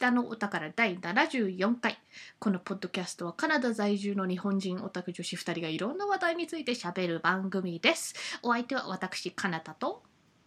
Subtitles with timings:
[0.00, 1.98] 北のお宝第74回。
[2.38, 8.14] このポッドキャストはカナダ在住の日本人オタク女子2人がいろんな話題について喋る番組です。
[8.42, 10.02] お相手は私、カナタと。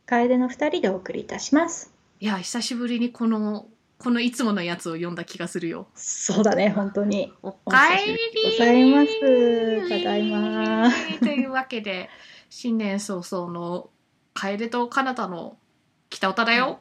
[0.08, 1.94] 楓の二人でお送りいたします。
[2.20, 3.68] いや、久しぶりにこの、
[4.00, 5.86] このいつものやつを読んだ気がするよ。
[5.94, 7.32] そうだね、本当に。
[7.44, 8.18] おかえり
[8.58, 10.90] ございますただいま
[11.22, 12.10] というわけで、
[12.50, 13.92] 新年早々の
[14.34, 15.58] 楓とカナタの
[16.14, 16.80] 北オタだよ。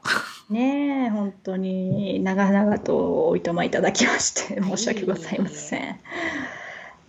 [0.50, 6.00] ねえ、本当に長々とおいとまいただきまして申し訳ございません。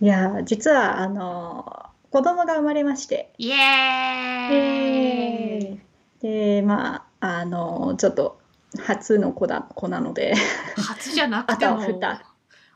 [0.00, 5.80] いや、実はあの子供が生まれまして、イエーイ
[6.22, 8.40] で、まああのちょっと
[8.82, 10.34] 初の子だ子なので、
[10.78, 12.24] 初じゃなくてもあたふた。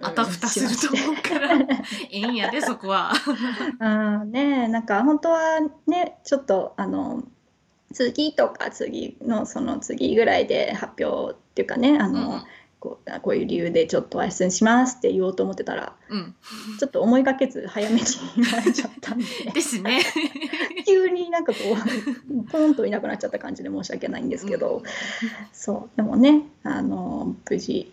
[0.00, 1.66] あたふたすると思うから、え
[2.10, 3.12] えんやで、そこは。
[3.80, 7.22] あーねえなんか本当はねちょっとあの
[7.92, 12.42] 次とか次のその次ぐらいで発表っていうかねあの、うん
[12.80, 16.34] こうこういう理由でちょっとお休みしますって言おうと思ってたらうん。
[16.78, 18.02] ちょっと思いがけず早めに
[18.36, 20.00] 言われちゃったんでですね。
[20.86, 21.58] 急になんかこ
[22.30, 24.82] うポンといなくなっちゃった感じで申し訳ないんですけど、
[25.52, 27.92] そうでもねあの無事、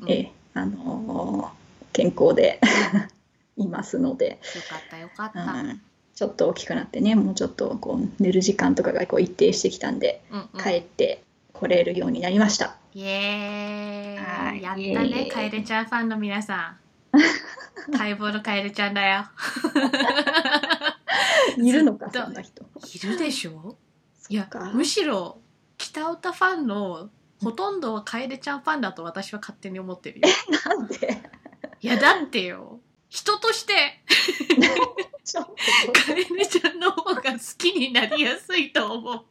[0.00, 1.50] うんえあの
[1.92, 2.60] 健康で
[3.56, 4.28] いますので。
[4.28, 4.36] よ
[4.68, 5.64] かったよかっうた。
[6.16, 10.62] んちょっと大きくなってねもうちょっとこう寝る時間とかがこう一定してきたんで、うんうん。
[10.62, 11.22] 帰って
[11.52, 12.76] これるようになりました。
[12.94, 14.60] イエはい。
[14.60, 16.76] ーイやったねカエルちゃんファンの皆さ
[17.12, 17.92] ん。
[17.92, 19.24] 待望のカエルちゃんだよ。
[21.58, 22.64] いるのかそんな人。
[22.94, 23.76] いるでしょ？
[24.28, 25.38] いやむしろ
[25.78, 27.10] 北歌ファンの
[27.42, 30.28] ほとんどはカエルちゃんファンだと私は勝手に思ってるよ。
[30.64, 31.22] なんで？
[31.80, 33.72] いやだってよ人として。
[35.92, 39.24] カエルちゃんの方が好きになりやすいと思う。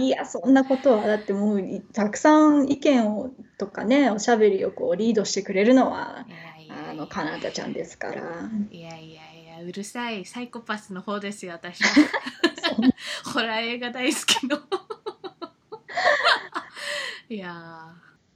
[0.00, 6.26] いやそんなことはだってもういたくさん意見をとかねおしゃべりをこうリードしてくれるのは
[6.90, 8.22] あのかなたちゃんですから。
[8.70, 11.88] いやいやいやうるさいサイコパスの方ですよ私は。
[13.32, 14.58] ホラー映画大好きの。
[17.28, 17.52] いや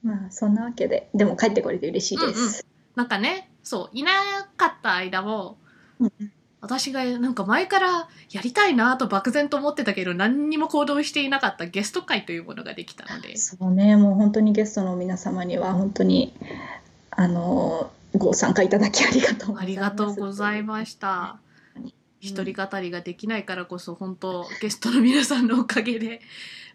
[0.03, 1.11] まあそんなわけで。
[1.15, 2.65] でも帰ってこれて嬉しいです。
[2.65, 4.13] ーなんかねそういな
[4.57, 5.59] かった間も
[5.99, 6.13] うん
[6.61, 13.37] 私がなんか前からやりたいなと漠然と思ってたけど何にも行動していなかったゲスト会というものができたので。
[13.37, 13.97] そうね。
[13.97, 16.35] もう本当にゲストの皆様には本当に
[17.11, 19.63] あのご参加いただきありがとうございます。
[19.63, 21.39] ありがとうございました。
[21.77, 21.93] うん。
[22.21, 26.21] 一人語りができないからこそ本当ゲストの皆さんのおかげで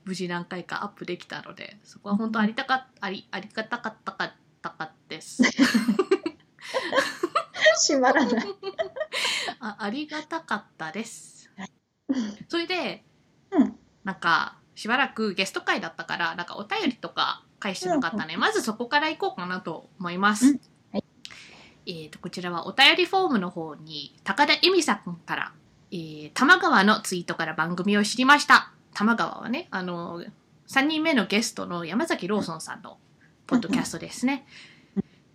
[0.04, 4.32] 無事何回かアップできたのでそこは本当ありたかありありがたかったかっ
[4.64, 5.44] たかです
[7.88, 8.46] 閉まらない。
[9.60, 11.52] あありがたかったです。
[11.58, 11.72] はい。
[12.48, 13.04] それで、
[13.52, 13.76] うん。
[14.04, 20.62] なんかしばらくゲスト会だったからなんかお便りとか返してなかったね、まずそこから行こうかなと思います、うん。
[20.92, 21.04] はい。
[21.88, 25.54] えー、とこちらはお便りフォームの方に高田恵美さんから、
[25.92, 28.72] えー、玉川のツイートから番組を知りました。
[28.94, 30.24] 玉川はねあの
[30.68, 32.98] 3人目のゲストの山崎ローソンさんの
[33.48, 34.46] ポッドキャストですね、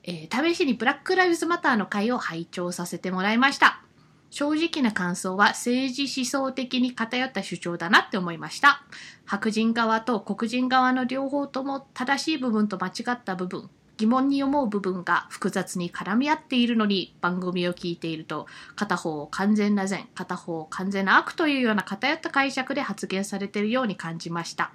[0.05, 3.83] えー試しにブラック・ライブズ・マターの回を拝聴させてもらいました。
[4.31, 8.83] 正直な感想は政治思想的に偏った主張だなって思いました。
[9.27, 13.69] 白人側と黒人側の両方とも正しい部分と間違った部分
[14.01, 24.73] 疑問に思う部分が複雑に絡み合っているのに番組を聞いていると片方を完全な善片方を完全な悪というような偏った解釈で発言されているように感じました。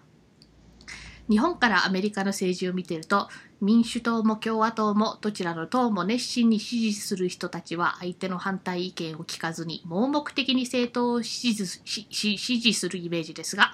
[1.30, 3.30] 日本からアメリカの政治を見てると
[3.62, 13.72] 民主党も共和党もどちらの党も熱心に支持する人たちは相手の反対意見を聞かずに盲目的に政党を支持支持するイメージですが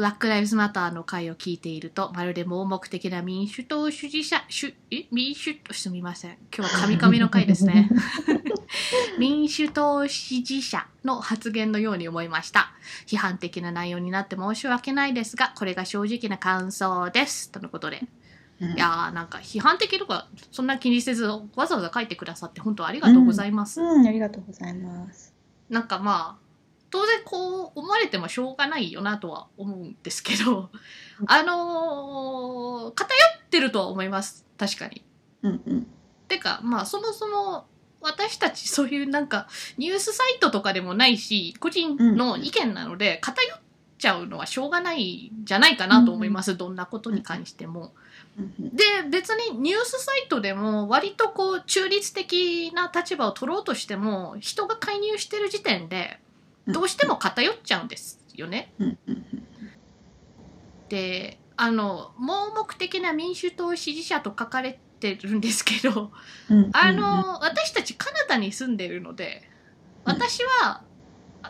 [0.00, 5.04] ブラック・ライブズ・マターの会を聞いているとまるで盲目的な民主党主義者主え？
[5.12, 6.38] 民主すみません。
[6.56, 7.90] 今日はカミカミの会ですね。
[9.20, 12.72] 民主党支持者の発言のように思いました。
[13.06, 17.50] 批判的な内容になって申し訳ないですがこれが正直な感想です。
[17.50, 18.02] とのことで。
[18.58, 18.70] うん。
[18.70, 25.34] いやーなんか批判的とかそんな気にせずわざわざ書いてくださって本当ありがとうございます、うん、ありがとうございます。
[25.68, 26.49] なんかまあ
[26.90, 30.70] 当然こう思われてもしょうがないよなとは思うんですけど
[31.26, 33.08] あのー偏
[33.46, 34.46] ってるとは思います。
[34.58, 35.04] 確かに。
[35.42, 35.86] うんうん。
[36.28, 37.66] てかまあそもそも
[38.00, 43.58] 私たちそういうなんかニュースサイトとかでもないし個人の意見なので偏っ
[43.98, 47.92] ちゃうのはしょうがないんじゃないかなと思います、どんなことに関しても。
[48.38, 48.76] うんうん。
[48.76, 56.18] で別にニュースサイトでも割とこう中立的な立場を取ろうとしても人が介入してる時点で
[56.72, 58.72] どうしても偏っちゃうんですよね。
[60.88, 66.10] であの盲目的な民主党支持者と書かれてるんですけど
[66.48, 69.42] うんあの私たちカナダに住んでるので
[70.04, 70.82] 私は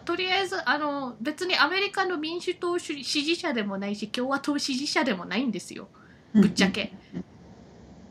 [0.05, 5.89] とりあえずあの別にアメリカの民主党支持者でもないし共和党支持者でもないんですよ。
[6.33, 6.93] ぶっちゃけ。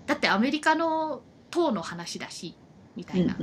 [0.06, 2.56] だってアメリカの党の話だし
[2.96, 3.38] みたいな。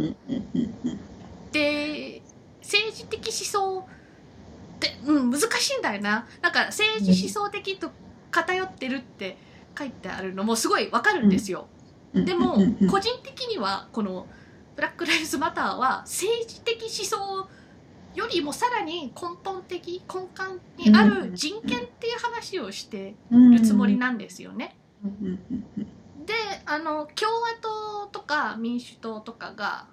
[1.53, 2.23] で
[2.67, 6.27] 政治的思想って、うん、難しいんだよな。
[6.43, 7.91] なんか政治思想的と
[8.33, 9.39] 偏ってるって
[9.79, 11.69] 書いてあるのもすごいわかるんですよ、
[12.13, 12.25] うん。
[12.25, 12.57] でも
[12.91, 14.27] 個人的にはこの
[14.75, 17.49] 「ブラック・ライブズ・マター」は政治的思想
[18.15, 20.23] よりもさらに根本的根
[20.79, 24.77] 幹にある人権っていう話をしてるつもりなんですよね。
[26.25, 26.35] で
[26.65, 29.87] あの共和党とか民主党とかが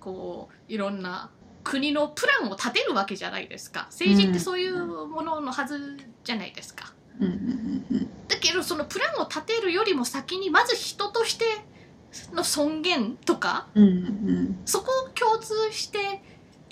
[0.00, 1.30] こういろんな
[1.68, 3.88] 国のプランを立てるわけじゃないですか。
[3.90, 6.94] 政治ってそういうもののはずじゃないですか。
[8.28, 11.44] だけどそのプランを立てるよりも先にまず人として
[12.32, 13.66] の尊厳とか
[14.64, 16.22] そこを共通して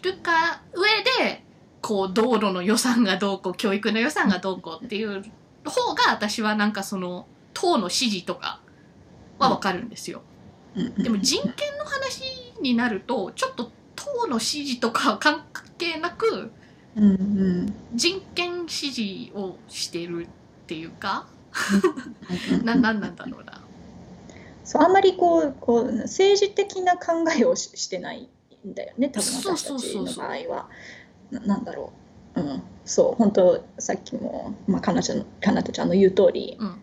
[0.03, 0.89] るか上
[1.27, 1.45] で
[1.83, 5.23] こう道路の予算がどうこう教育の予算がどうこうっていう
[5.65, 8.61] 方が私はなんかその党の支持とか
[9.39, 10.23] はわかるんですよ。
[10.75, 10.95] うん。
[11.03, 12.23] でも人権の話
[12.63, 13.73] になるとちょっと
[14.23, 15.45] 党の支持とかは関
[15.79, 16.51] 係なく
[16.97, 20.29] うんうん人権支持をしてるっ
[20.67, 21.27] ていうか？
[22.53, 23.61] うんななんなんだろうな。
[24.65, 28.29] そうあんまりこうこう政治的な考えをししてない
[28.67, 30.69] んだよね多分そう私たちの場合は。
[31.31, 31.93] ななんだろ
[32.37, 36.83] う、うん、そう本当さっきも、まあ、かなちゃんのかなとちゃんの言う通りうん、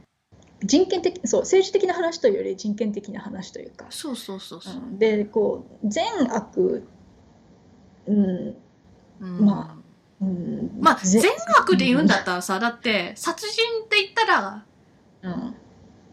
[0.62, 4.74] 人権的そう政治的な話というより人権的な話というか、そうそうそうそう。
[4.74, 6.06] うん、でこう善
[6.36, 6.86] 悪、
[8.08, 8.56] うん。
[9.22, 9.78] うんま
[10.22, 14.66] うん、まあぜ善悪で言うんだったらさだって殺人って言ったら
[15.22, 15.56] うん。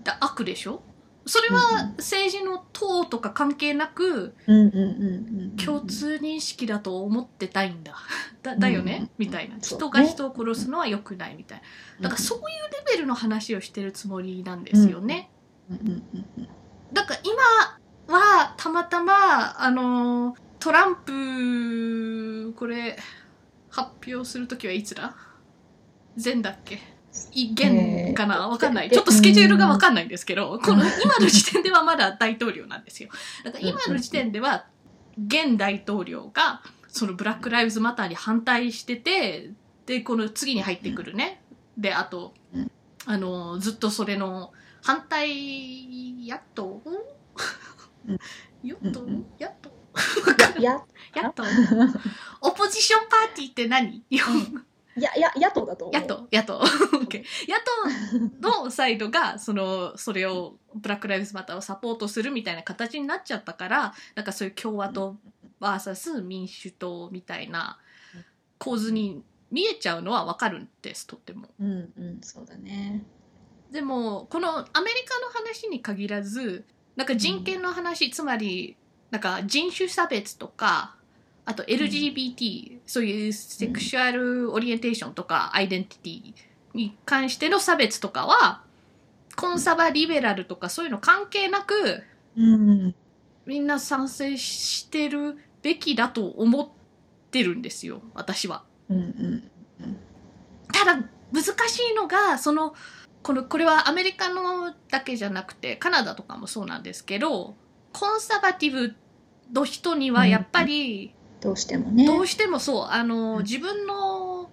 [0.04, 0.82] だ悪でしょ？
[1.26, 4.34] それは政治の党とか関係なく
[5.62, 7.94] 共通認識だと思ってたいんだ。
[8.42, 9.58] だだよね、うんみたいな。
[9.58, 11.62] 人が人を殺すのは良くないみたい
[12.00, 12.08] な。
[12.08, 12.44] だからそういう
[12.86, 15.30] レベルの話をしてるつもりなんですよね。
[16.92, 17.20] だから
[18.08, 22.96] 今はたまたま、あの、トランプ、これ、
[23.70, 25.16] 発表するときはいつだ？
[26.22, 26.78] 前だっけ？
[27.32, 28.46] い現かな？
[28.46, 28.88] わかんない。
[28.88, 33.08] でちょっとスケジュールがわかんないんですけど、この今の時点ではまだ大統領なんですよ。
[33.44, 34.66] だから今の時点では、
[35.16, 39.52] 現大統領が、そのブラック・ライブズ・マターに反対してて、
[39.86, 41.40] で、この次に入ってくるね。
[41.78, 42.70] で、あとうん、
[43.06, 44.52] あの、ずっとそれの
[44.82, 46.82] 反対野党
[48.06, 48.18] うん。
[48.62, 49.00] 与党
[49.40, 49.48] 野
[50.62, 50.82] や
[51.14, 51.42] 野党
[52.40, 54.04] オポジションパーティーって何？
[54.10, 54.64] 日本
[54.96, 56.00] いやいや野党だと思う。
[56.00, 56.60] 野党野党。
[56.98, 57.56] OK 野
[58.42, 65.16] 党のサイドがそのそれをブラック・ライブズ・マターをサポートするみたいな形になっちゃったからなんかそういう共和党
[65.60, 67.78] VS 民主党みたいな
[68.58, 71.48] 構図に見えちゃうのはわかるんですとっても。
[71.60, 73.04] うんうんそうだね。
[73.70, 76.64] でもこのアメリカの話に限らず
[76.96, 78.76] なんか人権の話、つまり
[79.10, 80.94] なんか人種差別とか
[81.44, 86.34] あと LGBT、そういうセクシュアルオリエンテーションとかアイデンティティ
[86.74, 88.62] に関しての差別とかは
[89.36, 92.02] コンサバリベラルとかそういうの関係なく
[92.36, 92.94] うん。
[93.46, 96.68] みんな賛成してるべきだと思っ
[97.30, 98.62] てるんですよ私は。
[98.88, 99.50] うんうん。
[100.72, 102.74] ただ難しいのがその
[103.22, 107.54] このこれはアメリカのだけじゃなくてカナダとかもそうなんですけど
[107.92, 108.94] コンサバティブ
[109.52, 112.06] の人にはやっぱりどうしてもね。
[112.06, 112.86] どうしてもそう。
[112.86, 113.42] あのうん。
[113.42, 114.50] 自分の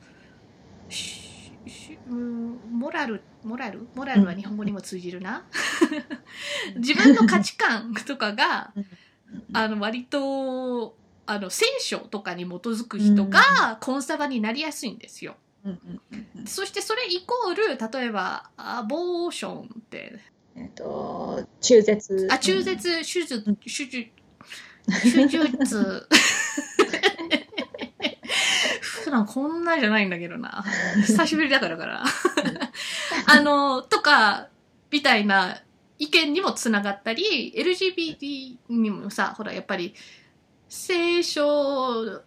[2.10, 3.88] うんモラルモラル？
[3.96, 5.46] モラルは日本語にも通じるな。
[6.78, 8.74] 自分の価値観とかが
[9.54, 15.36] あの割とあの聖書とかに基づく人がコンサバになりやすいんですよ。
[16.46, 20.20] そしてそれイコール例えばアボーションって
[20.58, 22.28] えっと中絶。
[22.32, 24.08] あ中絶手術手術。
[25.04, 26.08] 手術。
[29.04, 30.66] 普段こんなじゃないんだけどな。
[31.06, 32.04] 久しぶりだからかな。
[33.28, 34.50] あのとか
[34.92, 35.62] みたいな
[36.00, 39.94] 意見にもつながったり LGBT にもさほらやっぱり
[40.70, 42.24] 聖書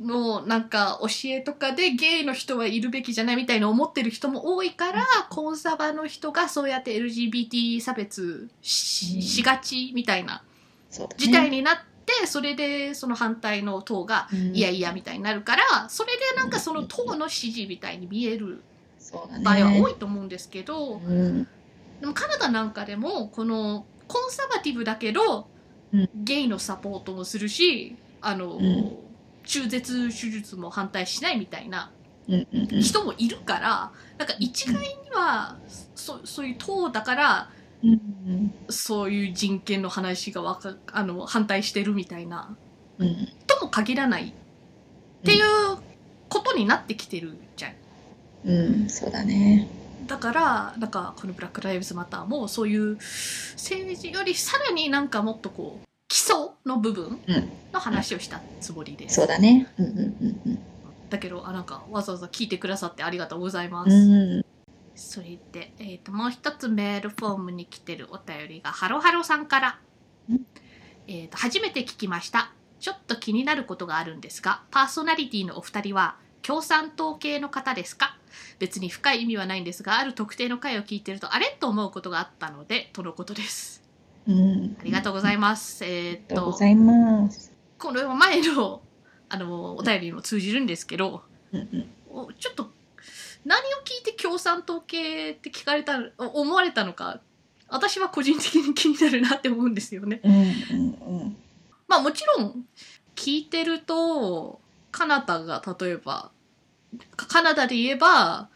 [0.00, 10.42] のなんか教えとかでゲイの人はいるべきじゃないみたいな思ってる人も多いからコンサバの人がそうやって LGBT 差別しうんしがちみたいな
[10.90, 14.56] 事態になってそれでその反対の党がうん。
[14.56, 18.62] いやいやみたいになるからそれでなんかその党の支持みたいに見える。
[19.44, 21.46] 場合は多いと思うんですけど、うん。
[22.00, 25.48] でもカナダなんかでもこのコンサバティブだけど、
[25.92, 26.08] うん。
[26.14, 28.96] ゲイのサポートもするしあの、ん
[29.44, 31.92] 中絶手術も反対しないみたいな。
[32.80, 35.56] 人もいるからなんか一概には
[35.96, 37.50] そそういう党だから
[37.82, 42.56] うんそういう人権の話がわかあの反対してるみたいな。
[43.46, 44.32] とも限らないっ
[45.24, 45.44] ていう
[46.28, 47.72] ことになってきてるじゃん。
[48.44, 49.68] うん、そうだね。
[50.06, 52.96] だからなんかこの「ブラック・ライブズ・マター」もそういう
[53.54, 59.14] 政治よりさらになんかもっとこう基礎の部分うんの話をしたつもりです。
[59.14, 59.72] そうだね。
[59.78, 59.88] うんう
[60.50, 60.58] ん
[61.08, 63.90] だけどあなんかわざわざ聞いてくださってありがとうございます。
[63.90, 64.32] うんうん。
[64.32, 64.44] うん。
[64.94, 69.68] それで、えー、ともう一つメールフォームに来てるお便りがハロハロさんから
[70.30, 70.40] ん、
[71.08, 78.18] えーと初めて聞きましたちょっと気になることがあるんですがパーソナリティのお二人は共産党系の方ですか？
[78.58, 81.56] 別に深い意味はないんですがある特定の回を聞いてるとあれ？
[81.58, 83.81] と思うことがあったのでとのことです
[84.26, 84.76] うん。
[84.80, 87.52] ありがとうございます、えあーりがとうごとざいます。
[87.78, 88.80] これは前の
[89.28, 91.90] あのお便りにも通じるんですけどうんうん。
[92.10, 92.70] おちょっと
[93.44, 97.20] 何を聞いて共産党系って聞かれたお思われたのか
[97.68, 100.20] 私は個人的に気になるなって思うんですよね。
[100.22, 101.36] うんうん
[101.88, 102.64] まあもちろん
[103.16, 104.60] 聞いてると
[104.90, 106.30] カナダが例えば
[107.16, 108.48] カナダで言えば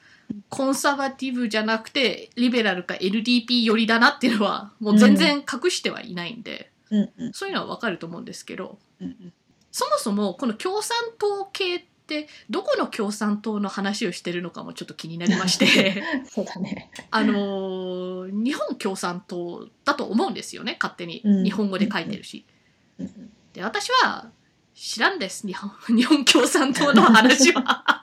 [0.49, 6.99] コンサバティブじゃなくてリベラルか LDP 寄りだなっていうのはもう全然隠してはいないんで、うん。
[6.99, 9.33] うんうんそういうのはわかると思うんですけどうん
[9.73, 16.91] そもそもこの共産党系ってどこの共産党の話をしてるのかもちょっと気になりまして そうだね。
[17.11, 22.45] あのー日本共産党だと思うんですよね勝手にうん日本語で書いてるし。
[22.99, 24.31] うんうんで私は
[24.75, 27.96] 知らんです日本 日本共産党の話は。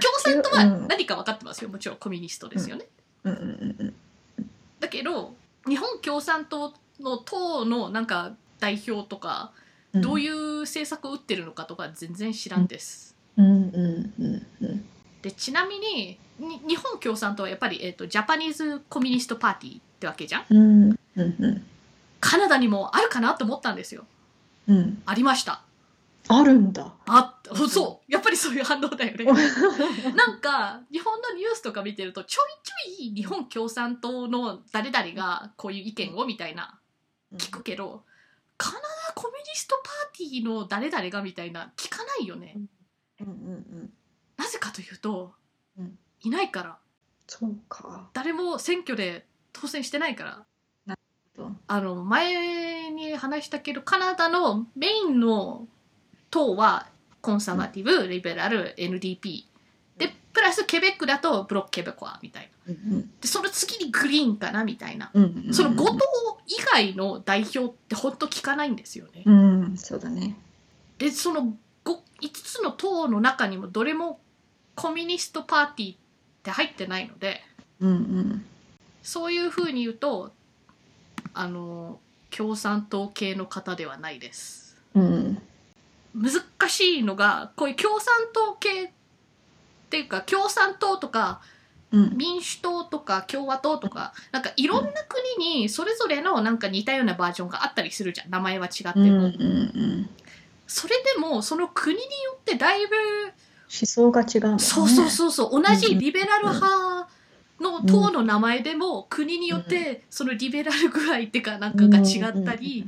[0.00, 2.86] 共産党は何か分かってますよもちろんコミュニストですよね。
[4.80, 5.34] だけど
[5.66, 9.52] 日本共産党の党のなんか代表とか
[9.92, 10.00] うん。
[10.00, 13.14] どういう政策を打ってるのかとか全然知らんです。
[15.22, 21.64] でちなみにに日本共産党はやっぱり、えー、とジャパニーズコミュニストパーティーってわけじゃんうんうんうん
[22.20, 24.04] カナダにもあるかなと思ったんですよ
[24.66, 25.02] うん。
[25.06, 25.62] ありました
[26.28, 26.94] あるんだ。
[27.06, 27.38] あ
[27.68, 29.24] そうやっぱりそういう反応だよね。
[30.14, 36.80] なんか日本のニュースとか見てるとちょいちょい日本共産党の誰々がこういう意見をみたいな
[37.36, 38.04] 聞くけど
[38.56, 42.54] カナダコミュニストパーティーの誰々がみたいな聞かないよね。
[43.20, 43.26] うん。
[43.26, 43.36] うんう
[43.84, 43.92] ん。
[44.36, 45.34] なぜかというと、
[45.78, 45.98] うん。
[46.20, 46.78] いないから。
[47.26, 48.08] そうか。
[48.12, 50.46] 誰も選挙で当選してないから。
[51.66, 55.66] あの前に話したけどカナダのメインの
[56.34, 56.88] 党は
[57.20, 59.44] コンサバティブ、リベラル NDP
[59.96, 65.48] でプラスケベックだとブロックケベコアみたいなうんでその次にグリーンかなみたいなうん。
[65.52, 65.98] その5党
[66.48, 69.22] 以外の代表ってほんと聞かないんですよね。
[69.24, 70.36] うん、そうだね。
[70.98, 74.18] でその 5, 5つの党の中にもどれも
[74.74, 75.96] コミュニストパーティーっ
[76.42, 77.42] て入ってないので
[77.78, 78.44] うんうん。
[79.04, 80.32] そういうふうに言うと
[81.32, 82.00] あの
[82.30, 84.76] 共産党系の方ではないです。
[84.96, 85.38] うん。
[86.14, 88.90] 難しいのがこういう共産党系っ
[89.90, 91.40] ていうか共産党とか
[91.94, 92.16] うん。
[92.16, 99.32] 民主党とか共和党とかなんかいろんな国にそれぞれのなんか似たようなバージョンがあったりするじゃん名前は違っても。
[100.66, 104.58] それでもその国によってだいぶ思想が違うんだね。
[104.58, 107.08] そうそうそうそう同じリベラル派
[107.60, 112.84] の党の名前でも国によってそのリベラル具合っていうかなんかが違ったり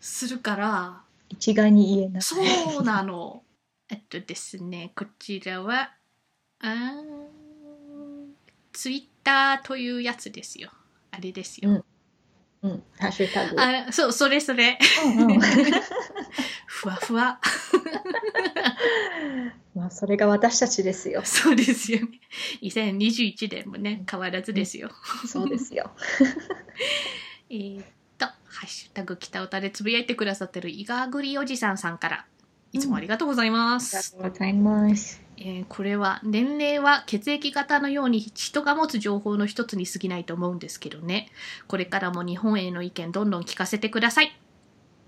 [0.00, 2.22] するから一概に言えない。
[2.22, 2.36] そ
[2.80, 3.42] うなの。
[3.88, 5.92] えっとですねこちらは
[6.60, 7.26] あー
[8.72, 10.70] ツイッターというやつですよ
[11.12, 11.84] あれですよ、
[12.62, 12.82] うん。
[12.98, 13.60] ハッシュタグ。
[13.60, 14.78] あそうそれそれ
[15.16, 15.40] うんうん。
[16.66, 17.40] ふわふわ
[19.74, 21.22] まあ、それが私たちですよ。
[21.24, 22.20] そうですよね
[22.62, 24.90] 2021年もね変わらずですよ
[25.26, 25.90] そうですよ。
[27.48, 27.95] えーっと、
[28.56, 32.26] ハッシュタグ北歌でつぶやいてくださってるイガーグリおじさんさんから、
[32.72, 34.12] いつもありがとうございまありがす。
[34.12, 35.22] とうございます。
[35.38, 41.28] えーこれは、年齢は血液型のように人が持つ情報の一つに過ぎないと思うんですけどね。
[41.68, 44.38] これからも日本への意見どんどん聞かせてください。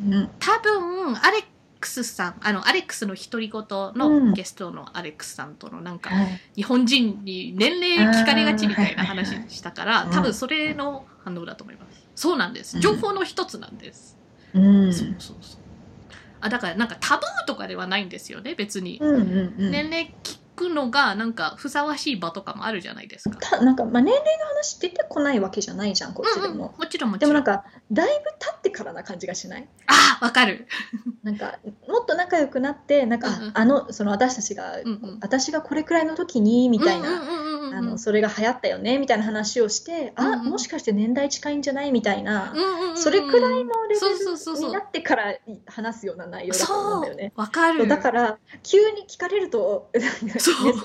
[0.00, 0.30] うん。
[0.38, 1.44] 多分、アレッ
[1.80, 6.40] クスさん、あの、アレックスの独り言うんのゲストのアレックスさんとのなんか、はい。
[6.56, 12.08] 日本人に年齢聞かれがちみたいな話したから、うん多分それの反応だと思います。
[12.14, 12.76] そうなんです。
[12.76, 14.16] うん情報の一つなんです。
[14.54, 14.58] う
[14.88, 14.92] ん。
[14.92, 15.61] そうそうそう。
[16.40, 18.99] あだからなんかタブーとかではないんですよね別に。
[19.00, 19.70] うんうんうん。
[19.70, 23.38] 年齢きくのがなんかふさわしい場とかもあるじゃないですか。
[23.38, 27.32] たなんか、まあ、年齢の話出てこないわけじゃないじゃんこっちでも、うんうん、もちろんもちろん。
[27.32, 29.68] でもなんかだいぶ経ってからな感じがしない？
[29.86, 30.66] あわかる。
[31.22, 37.22] なんかもっと仲良くなってなんか、うんうんあのその私たちが、うんうん私がこれくらいの時にみたいな、
[37.76, 41.92] あのそれが流行ったよねみたいな話をして、あうんうんもしかして年代近いんじゃない？
[41.92, 45.34] みたいな、うんうんそれくらいのレベルになってから
[45.66, 47.32] 話すような内容だと思うんだよね。
[47.36, 47.86] わかる。
[47.86, 49.90] だから急に聞かれると、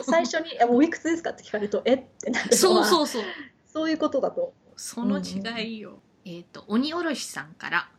[0.04, 1.94] 最初に「あもうおいくつですか?」って聞かれると「え？
[1.96, 3.24] っ?」てなるそうそうそう。
[3.66, 4.54] そういうことだと。
[4.76, 6.02] その違いよ。
[6.26, 7.90] えっ、と、鬼おろしさんから、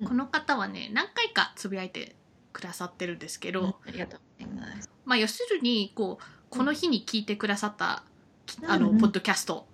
[0.00, 2.16] うんこの方はね、何回かつぶやいて
[2.52, 4.90] くださってるんですけど、ありがとうございます。
[5.06, 8.04] まあ、要するに、こう、この日に聞いてくださった、
[8.66, 9.66] あの、うんうんポッドキャスト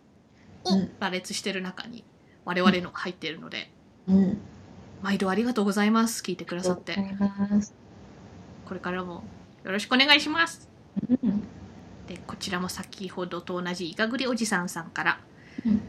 [0.64, 2.04] をうん羅列してる中に、
[2.44, 3.72] 我々の入ってるので、
[4.06, 4.38] うん、
[5.02, 6.22] 毎度ありがとうございます。
[6.22, 6.94] 聞いてくださって。
[8.64, 9.24] これからも
[9.64, 10.71] よろしくお願いします。
[11.08, 11.42] うん。
[12.06, 15.20] で、こちらも先ほどと同じいかぐりおじさんさんから、
[15.66, 15.80] うん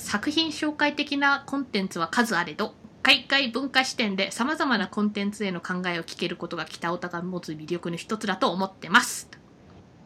[0.00, 9.28] 作品紹介的なコンテンツは数あれど海外文化視点で様々なコンテンツへの考えを聞けることが北オタが持つ魅力の一つだと思ってます。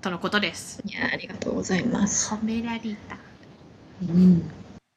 [0.01, 0.83] とのことです。
[0.85, 2.35] いやありがとうございます。
[2.35, 3.17] 褒められた。
[4.03, 4.51] うん、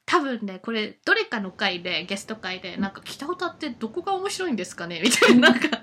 [0.07, 5.01] 多分ねこれどれかの回でゲスト回でなんか北オタってどこが面白いんですかね？
[5.03, 5.79] みたいななんかこと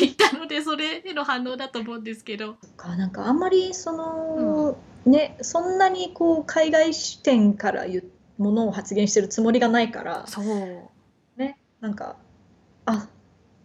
[0.00, 2.56] 言ったのでそれへの反応だと思うんですけど。
[2.76, 4.76] かなんかあんまりその、
[5.06, 10.90] ねそんなにこう海外視点から言うものを発言してるつもりがないからそう。
[11.36, 12.16] ねなんか
[12.86, 13.08] あ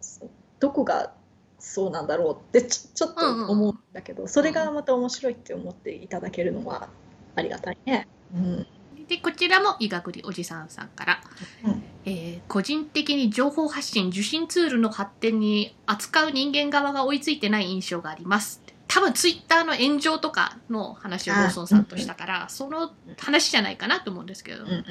[0.00, 1.12] そどこが
[1.58, 6.88] そうなんだろうってちょちょっと思うんだけど、それがまた面白いって思っていただけるのは
[7.34, 8.06] ありがたいね。
[8.32, 8.66] うん
[9.08, 11.20] でこちらもいがぐりおじさんさんから、
[11.64, 11.82] うん。
[12.04, 18.62] えー個人的に情報発信受信ツールの発展に扱う人間側が追いついてない印象があります。
[18.86, 24.84] 多分ツイッターの炎上とかの話をローソンさんとしたからその話じゃないかなと思うんですけど、うんうん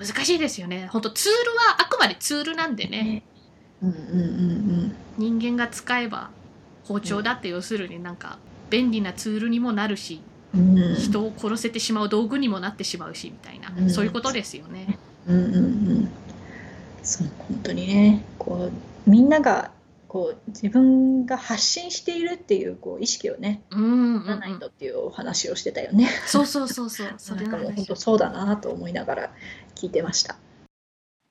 [0.00, 0.88] 難しいですよね。
[0.90, 3.22] 本当ツールはあくまでツールなんでね。
[3.82, 4.02] うんうんう
[4.86, 6.30] ん人間が使えば
[6.84, 8.38] 包丁だって要するになんか
[8.70, 10.14] 便利なツールにもなるし。
[10.14, 13.90] うんうん人を殺せてしまう道具にもなってしまうしみたいな、うん。
[13.90, 14.98] そういうことですよね。
[15.26, 16.08] うんうんうん。
[17.02, 18.24] そう本当にね。
[18.38, 18.70] こ
[19.06, 19.70] うみんなが
[20.08, 26.08] こう自分が発信しているっていうこう意識をねうんないうん、とっていうお話をしてたよね。
[26.26, 27.14] そうそうそうそう。
[27.16, 29.30] そ れなんかもう本当そうだなと思いながら
[29.76, 30.36] 聞いてました。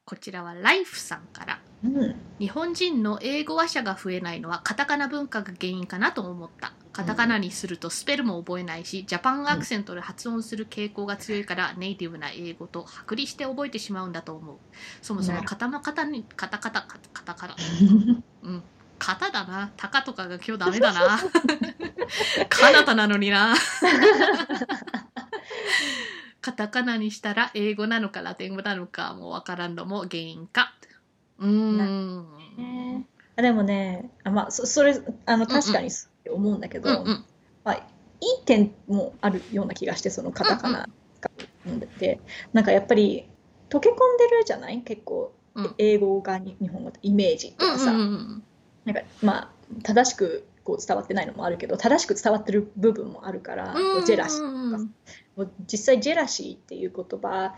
[0.09, 1.59] こちらはライフさんから。
[1.83, 2.15] うん。
[2.39, 6.73] 日本人の英語話者が増えないのはカタカナ文化が原因かなと思った。
[6.93, 14.55] カタカナにするとスペルも覚えないしジャパンアクセントで発音する傾向が強いからネイティブな英語と剥離して覚えてしまうんだと思う。
[15.03, 17.55] そもそもカタマカタにカタカタカタカタカタ
[18.41, 18.63] うん。
[18.97, 19.71] カタだな。
[19.77, 21.19] タカとかが今日ダメだな。
[22.49, 23.53] カナタなのにな
[26.41, 30.73] カタカナにしたら英語なのかラテン語なのかもうわからんのも原因か。
[31.37, 32.27] うーん。
[32.57, 35.89] ねでもねあ、まあ、そそれあの確かに
[36.29, 37.25] 思うんだけど、うんうん。
[37.63, 37.79] まあ、い
[38.41, 40.87] い点もあるような気がしてそのカタカナ
[41.21, 41.31] 使
[41.67, 42.19] うので、
[42.51, 43.29] なんかやっぱり
[43.69, 44.81] 溶け込んでるじゃない？
[44.81, 45.75] 結構、うん。
[45.77, 48.43] 英語がに日本語とイメージとかさ、うんうんうん。
[48.85, 49.49] なんかまあ
[49.83, 54.93] 正しくこう伝わってないのもあるけど正しく伝わってる部分もあるから、ジェラシーうんうん
[55.35, 57.55] もう実際ジェラシーっていう言葉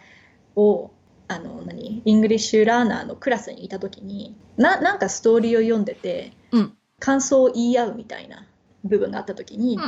[0.56, 0.92] を
[1.28, 2.02] あの何？
[2.06, 6.78] English learner のクラスにいた時にななんかストーリーを読んでて、うん。
[7.00, 8.46] 感想を言い合うみたいな
[8.84, 9.80] 部分があった時に、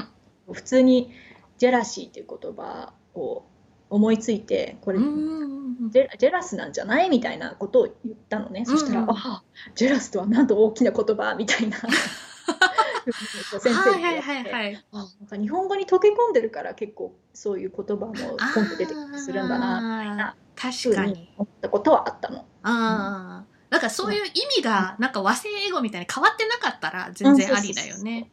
[0.52, 1.12] 普通に
[1.60, 3.44] ジェラシーっていう言葉を
[3.90, 5.54] 思いついてこれ、うんうん
[5.92, 9.44] jealous なんじゃないみたいなことを言ったのね、そしたらうんうん「ああ
[9.76, 11.78] jealous とはなんと大きな言葉」みたいな
[13.12, 14.86] 先生にはいはいはい。
[14.92, 21.34] なんか日本語に溶け込んでるから結構そういう言葉もポンと出てきたりするんだな確かに。
[21.38, 22.40] 思ったことはあったの。
[22.64, 28.30] ああなんかそういう意味がなんか和製英語みたいに変わってなかったら全然ありだよね。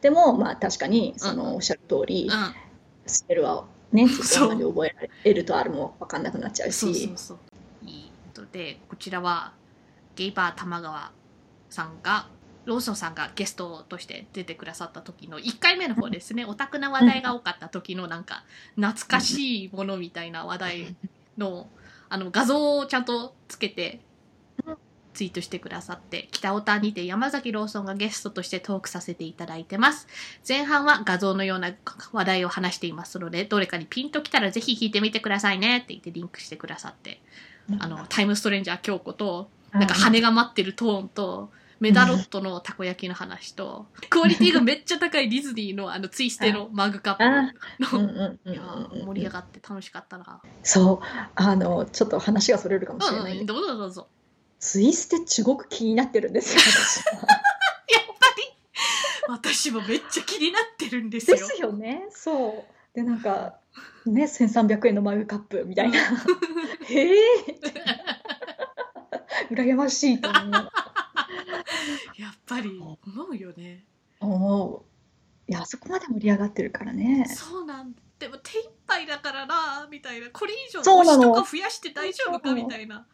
[0.00, 2.54] でもまあ確かにそのおっしゃる通り、うん。
[3.06, 6.74] スペルはねそこまで覚えられるとあるも分かんなくなっちゃうし。
[6.74, 7.38] そうそうそう。
[8.52, 9.52] でこちらは
[10.16, 11.12] ゲイバー玉川
[11.68, 12.26] さんが
[12.64, 16.44] ローソンさんがゲストとして出てくださった時の1回目の方ですね。
[16.44, 18.44] オタクな話題が多かった時のなんか
[18.76, 20.96] 懐かしいものみたいな話題
[21.38, 21.68] の
[22.08, 24.00] あの画像をちゃんとつけて
[25.14, 30.06] ツイートしてくださって北オタにて山崎ローソンがゲストとしてトークさせていただいてます。
[30.48, 31.72] 前半は画像のような
[32.12, 37.20] 話題を話していますのでどれかにピンときたらぜひ聞いてみてくださいねって言ってリンクしてくださって
[37.78, 47.16] あのタイムストレンジャー京子となんか羽が待ってるトーンとメダロットのたこ焼きの話と、クオリティがめっちゃ高いディズニーのあのツイステのマグカッ
[47.78, 50.42] プの、盛り上がって楽しかったな。
[50.62, 51.06] そう。
[51.34, 54.08] あのちょっと話がそれるかもしれうんうん、ないけど、どうぞどうぞ。
[54.58, 57.20] ツイステすごく気になってるんですよ 私は。
[57.20, 58.42] やっぱり。
[59.28, 61.36] 私もめっちゃ気になってるんですよ。
[61.38, 62.06] ですよね。
[62.10, 62.94] そう。
[62.94, 63.54] でなんか
[64.04, 65.98] ね1300円のマグカップみたいな。
[66.88, 67.14] へえ
[69.50, 70.70] 羨ましいと思う
[72.16, 72.98] やっぱり思
[73.30, 73.84] うよね。
[74.20, 74.82] 思う。
[75.50, 77.26] いやあそこまで盛り上がってるからね。
[77.26, 80.30] そうなんでも手一杯だからなみたいな。
[80.30, 81.34] これ以上そうなの。
[81.34, 83.06] とか増やして大丈夫かみたいな。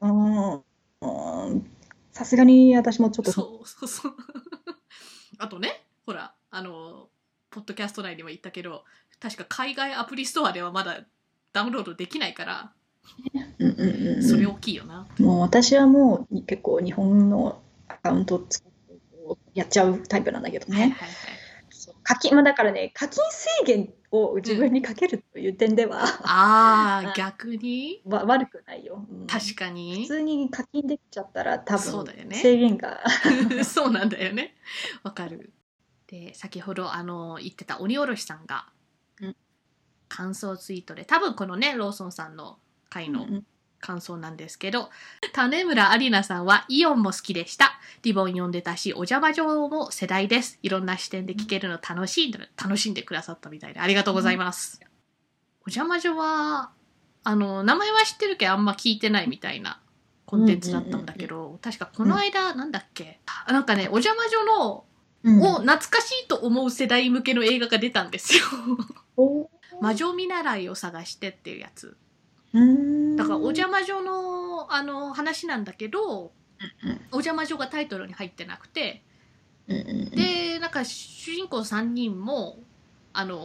[0.00, 0.52] うん。
[0.54, 1.70] うん。
[2.12, 3.32] さすがに私もちょっと。
[3.32, 4.16] そうそうそう。
[5.38, 7.08] あとねほらあの
[7.50, 8.84] ポッドキャスト内でも言ったけど
[9.20, 11.06] 確か海外アプリストアではまだ
[11.52, 12.72] ダウンロードできないから
[13.58, 14.22] うんうんうんうん。
[14.22, 17.69] それ大きいよな、もう私はもう結構日本のア
[18.02, 19.00] カウントを使って
[19.54, 20.80] やっちゃうタイプなんだけどね。
[20.80, 21.08] はいはいはい。
[21.70, 28.02] そう課金、まあ、だからね、課金制限を自分にかけるという点では、ああ 逆に？
[28.04, 29.06] わ悪くないよ。
[29.10, 29.26] うん。
[29.26, 32.36] 確か普に通に課金できちゃったら多分そうだよね。
[32.36, 33.00] 制限が、
[33.64, 34.56] そうなんだよね。
[35.02, 35.52] わかる。
[36.06, 38.66] で先ほどあの言ってた鬼おろしさんが
[39.20, 39.36] うん。
[40.08, 42.58] 感想ツイートで多分このねローソンさんの
[42.88, 43.46] 回のうん
[43.80, 44.90] 感想なんですけど、
[45.32, 47.78] 種村有奈さんはイオンも好きでした。
[48.02, 50.58] リボン読んでたし、お邪魔状も世代です。
[50.62, 54.80] いろんな視点で聞けるの楽しんで、楽しんでくださったみたいで、ありがとうございます。
[55.66, 56.70] お邪魔状は、
[57.24, 59.80] あの、名前は知ってるけどあんま聞いてないみたいな
[60.26, 64.84] コンテンツだったんだけど、確かこの間、なんだっけ、あなんかね、お邪魔女の、
[65.22, 68.42] うんを懐かしいと思う世代向けの映画が出たんですよ。
[69.18, 69.50] お
[69.82, 71.96] 魔女見習いを探してっていうやつ。
[72.52, 73.16] うん。
[73.16, 76.32] だからお邪魔女のあの話なんだけど、
[76.84, 79.02] うんお邪魔女がタイトルに入ってなくて
[79.66, 82.58] うんうんでなんか主人公3人も
[83.14, 83.38] あの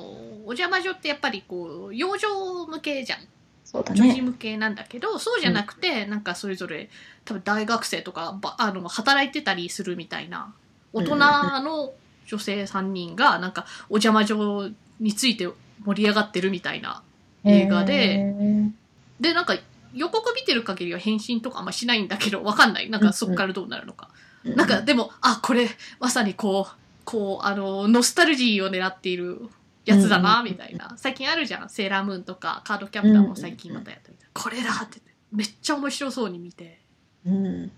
[0.45, 3.19] お邪魔女ってやっぱりこう幼女向けじゃん。
[3.63, 4.21] そうだ女児ね。
[4.21, 6.89] 向けなんだけどそうじゃなくて、なんかそれぞれ
[7.25, 10.53] 多分大学生とかばあの働いてたりするみたいな
[10.93, 11.93] 大人の
[12.27, 15.47] 女性3人がなんかお邪魔女について
[15.83, 17.01] 盛り上がってるみたいな
[17.43, 18.69] 映画でへー
[19.19, 19.55] でなんか
[19.93, 22.89] 予告見てる限りは返信とかあんましないんだけどわかんない。
[22.89, 24.09] なんかそっからどうなるのか、
[24.43, 26.73] なんかでもあこれまさにこう
[27.05, 29.49] こうあのノスタルジーを狙っている
[29.85, 30.93] やつだな、うんみたいな。
[30.97, 31.69] 最近あるじゃん。
[31.69, 34.99] セーラームーンとかカードキャプターも最近またやったみたいな、これだって。
[35.31, 36.79] めっちゃ面白そうに見て。
[37.25, 37.71] うん。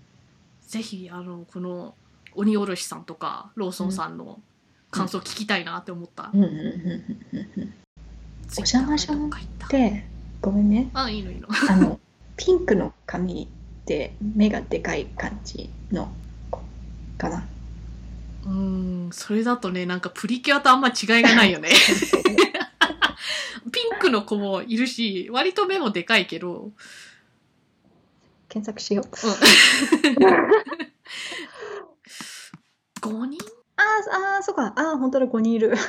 [0.66, 1.94] ぜひあのこの
[2.34, 4.40] 鬼おろしさんとかローソンさんの
[4.90, 6.36] 感想聞きたいなって思った、お
[8.56, 9.68] 邪魔女とか言った。
[9.68, 10.06] で
[10.40, 11.98] ごめんねあいいのいいのあの
[12.36, 13.48] ピンクの髪
[13.86, 16.08] で目がでかい感じの
[16.50, 16.60] 子
[17.16, 17.46] かな。
[18.44, 21.70] うーんそれだとねなんかプリキュアとあんま違いがないよね
[23.72, 26.70] ピンクの子もいるし割と目もでかいけど、
[28.48, 29.04] 検索しよう。
[33.06, 33.38] うん、5人？
[33.76, 33.84] あー
[34.36, 34.72] あー、そうか。
[34.76, 35.74] ああ、本当だ、5人いる。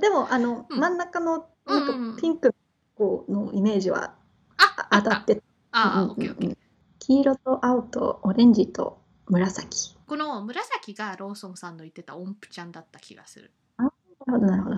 [0.00, 2.54] でも、あの、うん真ん中の、うんなんかピンク
[2.98, 4.14] のイメージは
[4.56, 6.56] ああ当たってああ、うんオッケーオッケー。
[7.00, 8.98] 黄色と青とオレンジと
[9.28, 9.96] 紫。
[10.06, 13.52] この紫がローソンさんの言ってた音符ちゃんだった気がする。
[13.76, 14.76] なるほど、なるほど。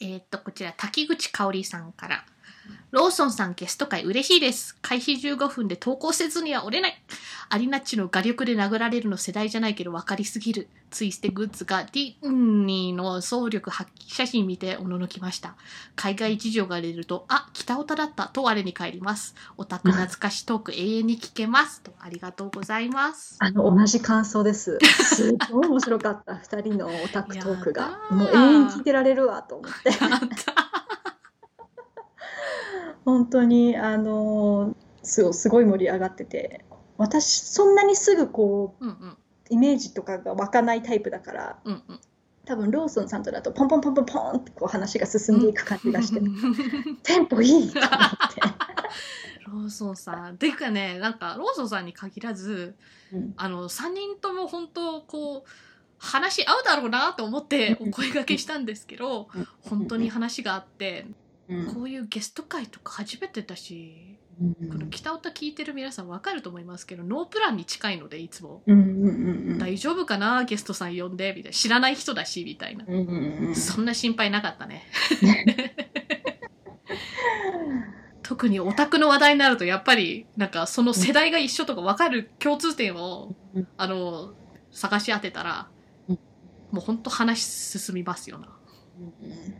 [0.00, 2.26] えーっと、こちら、滝口香織さんから。
[2.92, 4.76] ローソンさんゲスト会嬉しいです。
[4.82, 7.02] 開始15分で投稿せずには折れない。
[7.48, 10.68] アリナッチの画力で殴られるの世代じゃないけど分かりすぎる。
[10.90, 15.56] ツイステグッズがディズニーの総力発揮写真見ておののきました。
[15.96, 19.34] 海外事情が出ると、あ、北オタだったと我に返ります。
[19.56, 21.80] オタク懐かしトーク永遠に聞けます。
[21.80, 23.36] と、ありがとうございます。
[23.38, 24.78] あの、同じ感想です。
[24.82, 26.34] すごい面白かった。
[26.34, 27.98] 2人のオタクトークが。
[28.12, 29.92] もう永遠聞いてられるわと思って。
[33.04, 36.64] 本当にあのすすごい盛り上がってて
[36.96, 39.16] 私そんなにすぐこううんうん。
[39.50, 42.00] イメージとかが湧かないタイプだからうんうん。
[42.44, 46.20] 多分ローソンさんとだとポンポンポンポンポンってこう話が進んでいく感じがして、
[47.04, 48.42] テンポいいと思って。
[49.46, 50.38] ローソンさん。
[50.38, 52.74] ていうかね、なんか、ローソンさんに限らず、
[53.12, 53.34] うん。
[53.36, 55.50] あの、3人とも本当、こう、
[55.98, 59.28] 話合うだろうなと思ってお声掛けしたんですけど、
[59.60, 61.16] 本当に話があって、うん
[61.74, 68.62] こういうゲスト会とか初めてだし、うんこの北歌聞いてる皆さんわかると思いますけど、ノープランに近いので、いつも。
[68.66, 70.44] うんうんうんうん大丈夫かな？
[70.44, 71.56] ゲストさん呼んでみたいな。
[71.56, 72.84] 知らない人だし、みたいな。
[72.88, 74.86] うんうんうんそんな心配なかったね。
[78.22, 84.34] と 特にオタクの話題になるとやっぱりなんかその世代が一緒とか分かる共通点を、うんあの
[84.70, 85.68] 探し当てたら、
[86.08, 86.18] うん
[86.72, 88.48] もうほんと話進みますよな。
[88.98, 89.54] うん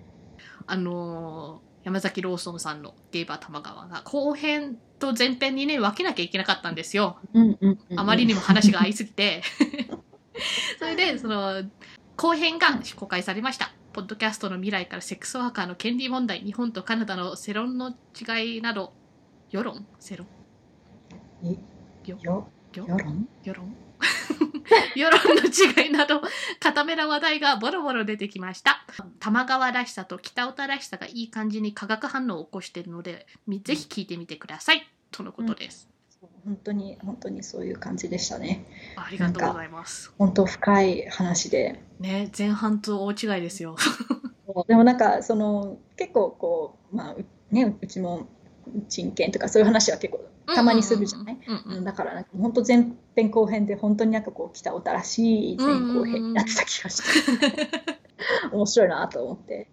[0.66, 7.18] あのー山崎ローソンさんのゲイバー玉川が後編と前編にね分けなきゃいけなかったんですよ。
[7.34, 9.42] うんうんうんあまりにも話が合いすぎて。
[10.78, 11.62] それで、その、
[12.16, 13.72] 後編が公開されました。
[13.92, 18.92] ポッドキャストの未来からセックスワーカーの権利問題、日本とカナダの世論の違いなど、
[19.50, 19.86] 世論？
[20.00, 20.26] 世論？
[22.72, 23.28] 世論？
[23.44, 23.74] 世論？
[24.96, 26.22] 世論の違いなど、
[26.60, 28.84] 固めな話題がボロボロ出てきました。
[29.20, 34.88] 玉川らしさと北歌らしさがいい感じに化学反応を起こしているので、みぜひ聞いてみてください。
[35.10, 35.88] とのことです。
[36.08, 38.64] そう本当に本当にそういう感じでしたね
[38.96, 40.12] ありがとうございます。
[40.18, 43.76] 本当深い話でね、前半と大違いですよ。
[44.66, 48.28] でもなんかその結構こうまあうねうちも
[48.88, 57.68] 人権とかそういう話は結構たまにするじゃない、うんうんうんだからなんか本当前編後編で本当になんかこう北新しい前後編になってた気がして、
[58.52, 59.68] 面白いなと思って、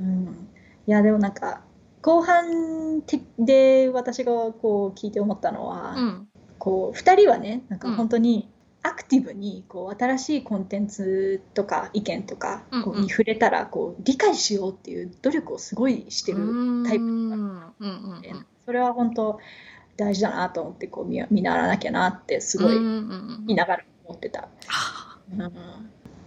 [0.00, 0.48] うん、
[0.86, 1.62] いやでもなんか
[2.02, 3.02] 後半
[3.38, 6.26] で私がこう聞いて思ったのは、うん。
[6.60, 8.48] こう2人はねなんかうん本当に
[8.82, 16.38] アクティブにこう新しいコンテンツとか意見とかこうに触れたらこう理解しようっていう努力をすごいしてる
[16.86, 18.22] タイプうんうんうん。
[18.22, 18.32] で
[18.64, 19.38] それは本当
[19.96, 24.48] 大事だなと思ってこう見見習わなきゃなってすごい見ながら思ってた。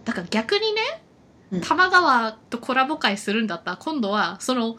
[0.04, 0.80] だから逆にね
[1.50, 1.60] うん。
[1.60, 4.76] 玉川とコラボ会するんだったら今度はその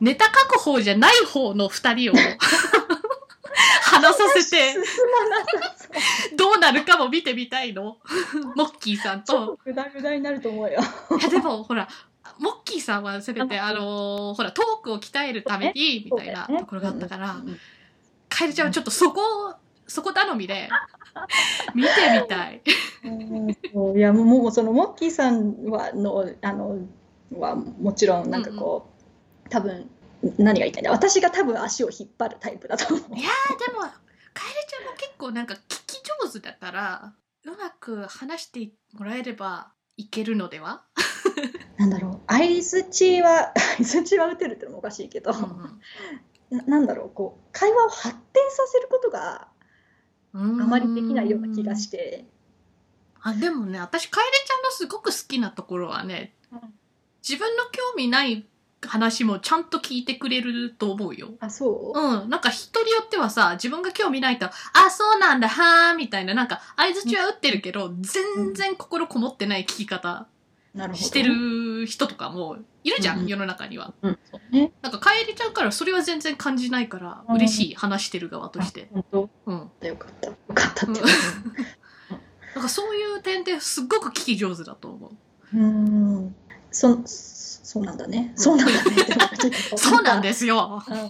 [0.00, 2.14] ネタ書く方じゃない方の2人を
[3.82, 4.74] 話させて
[6.36, 7.98] どうなるかも見てみたいの。
[8.56, 9.58] モッキーさんと。
[9.64, 10.80] グダグダになると思うよ。
[11.18, 11.88] いやでもほら
[12.38, 17.58] モッキーさんはせめてあのほらトークを鍛えるためにみたいなところがあったからうん
[18.28, 19.20] カエルちゃんはちょっとそこ
[19.86, 20.68] そこ頼みで
[21.74, 21.90] 見て
[22.22, 22.62] みたい。
[23.96, 26.78] いやもうもうそのモッキーさんはのあの
[27.36, 28.88] はもちろんなんかこ
[29.46, 29.90] う、多分
[30.38, 30.92] 何が言いたいんだ。
[30.92, 33.18] 私が多分足を引っ張るタイプだと思う。
[33.18, 33.80] いやーでも
[34.32, 35.56] カエルちゃんも結構なんか
[36.24, 40.84] 上手だからうまく話してもらえればいけるのでは、
[41.76, 42.32] なんだろう。
[42.32, 45.32] 相づちは 相づちは打てるってのもおかしいけど、
[46.50, 47.10] ななんだろう。
[47.10, 49.48] こう会話を発展させることがあ
[50.32, 52.26] あまりできないような気がして。
[53.22, 56.60] あでもね私カエルちゃんのすごく好きなところはねうん。
[57.26, 58.48] 自分の興味ない
[58.86, 61.30] 話もちゃんと聞いてくれると思うよ。
[61.40, 62.30] あそう、うん。
[62.30, 70.26] なんか人によってはさ、自分が興味ないと、あ、そうなんだ、はーみたいな、なんか、相づちは打ってるけど、全然心こもってない聞き方
[70.74, 73.92] なるほどしてる人とかもいるじゃん、うん世の中には。
[74.02, 78.88] うんそうねなんか、カエルちゃんからそれは全然感じないから、うん嬉しい、話してる側として。
[78.92, 79.30] 本当？
[79.46, 79.70] うん。
[79.82, 81.00] よかったよかったって
[82.54, 85.12] なんかそういう点ですっごく聞き上手だと思
[85.54, 85.56] う。
[85.58, 86.34] うん
[86.72, 87.00] そ
[87.70, 88.32] そうなんだね。
[88.34, 88.80] そうなんだね
[89.78, 90.82] そうなんですよ。
[90.88, 90.96] うん。
[90.96, 91.06] よ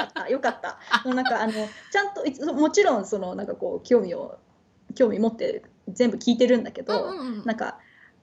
[0.00, 0.28] かった。
[0.30, 0.78] よかった。
[1.14, 4.38] なんかあのちゃんともちろんそのなんかこう興味を
[4.94, 7.44] 興味持って全部聞いてるんだけうんど、うんうん。
[7.44, 7.76] なんか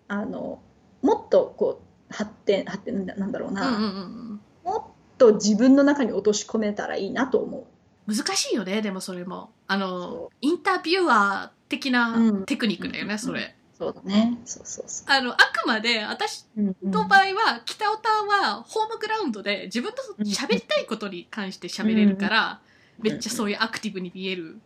[0.08, 0.58] あの
[1.04, 7.68] もっとこう発展発展なんだろうな、うんうんうんもっと自分の中に落とし込めたらいいなと思
[8.08, 9.52] 難しいよね、でもそれも。
[9.68, 12.46] あのそ、インタビュアー的うなん。
[12.46, 13.55] テクニックだよね、それ。
[13.76, 14.40] うそうだね。
[14.46, 16.92] そうそうそあの、あくまで私う、うんうん。
[16.92, 22.62] の場合は、北オタはホームグラウンドで自分の喋りたいことに関して喋れるから、
[23.00, 24.60] めっちゃそういうアクティブに見える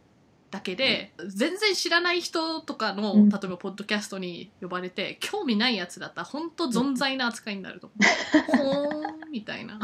[0.51, 3.29] だけで、全然知らない人とかの、うん。
[3.29, 8.83] 例えばポッドキャストに呼ばれて、興味ないやつだったら本当存在な扱いになると思う。
[8.89, 9.79] ほーん、みたいな。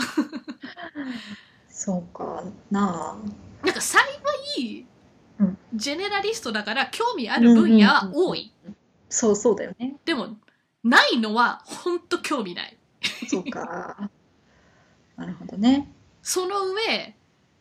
[1.70, 3.18] そうかな。
[3.64, 4.00] なんか幸
[4.58, 4.86] い、
[5.40, 5.58] うん。
[5.74, 8.52] ジェネラリストだから興味ある分野は多い。
[9.16, 9.96] そうそうだよね。
[10.04, 10.38] でも、
[10.84, 12.78] ないのは本当興味ない。
[13.30, 14.10] そうか。
[15.16, 15.90] なるほどね。
[16.22, 17.16] その上、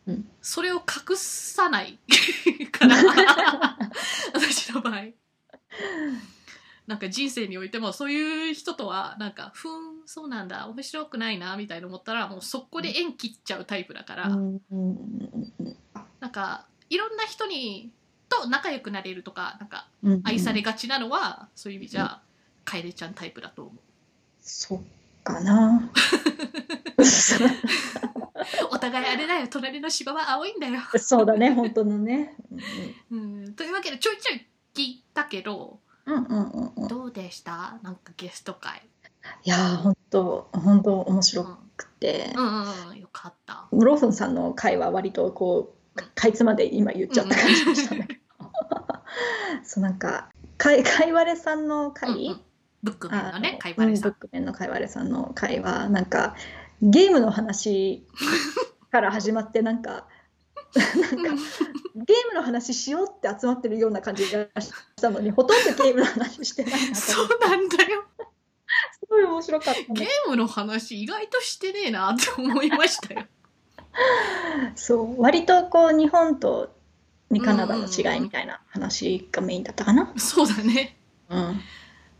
[0.05, 0.29] うん。
[0.41, 1.97] それを隠さない
[2.71, 2.97] から、
[4.33, 5.05] 私の場合。
[6.87, 14.61] なんか人生においてもそういう人とはなんかふーんそうなんだ面白くないなみたいな思ったらもう速攻で縁切っちゃうタイプだから、うん。
[16.19, 17.91] なんかいろんな人に
[18.29, 22.21] と仲良くなれるとかなんかうん愛されがちなのはそういう意味じゃ
[22.65, 23.75] 楓ちゃんタイプだと思う。
[24.41, 24.81] そっ
[25.23, 25.91] かな。
[28.71, 32.35] お互いあれだよ隣の芝は青いんだよ、そうだね本当のね。
[33.11, 36.87] うん、というわけでちょいちょい聞いたけどうんうんうんうん。
[36.87, 37.79] どうでした？
[37.81, 38.87] なんかゲスト会、
[39.43, 42.45] いやー本当本当面白くて、うん。
[42.45, 43.65] うんうんよかった。
[43.71, 45.74] ローソンさんの回は割とこう
[46.15, 48.19] かいつまで今言っちゃった感じがしたんだけど、
[49.63, 52.41] そうなんかかいかいわれさんの回、うんうん。
[52.83, 54.09] ブックメンのねあカイバレさん。
[54.09, 56.35] うんブックメンのかいわれさんの回はなんか
[56.81, 58.05] ゲームの話
[58.91, 60.07] から始まってなんか
[60.75, 61.43] なんか
[61.95, 68.03] ゲームの話しようって集まってるような感じがしたのにほとんどゲームの話してないなそうなんだよ。
[68.99, 73.25] すごい面白かったんだゲームの話意外としてねえなって思いましたよ
[74.75, 76.75] そう割とこう日本と
[77.29, 80.13] にカナダの違いみたいな話がメインだったかな。
[80.17, 80.97] そうだね。
[81.29, 81.61] うん、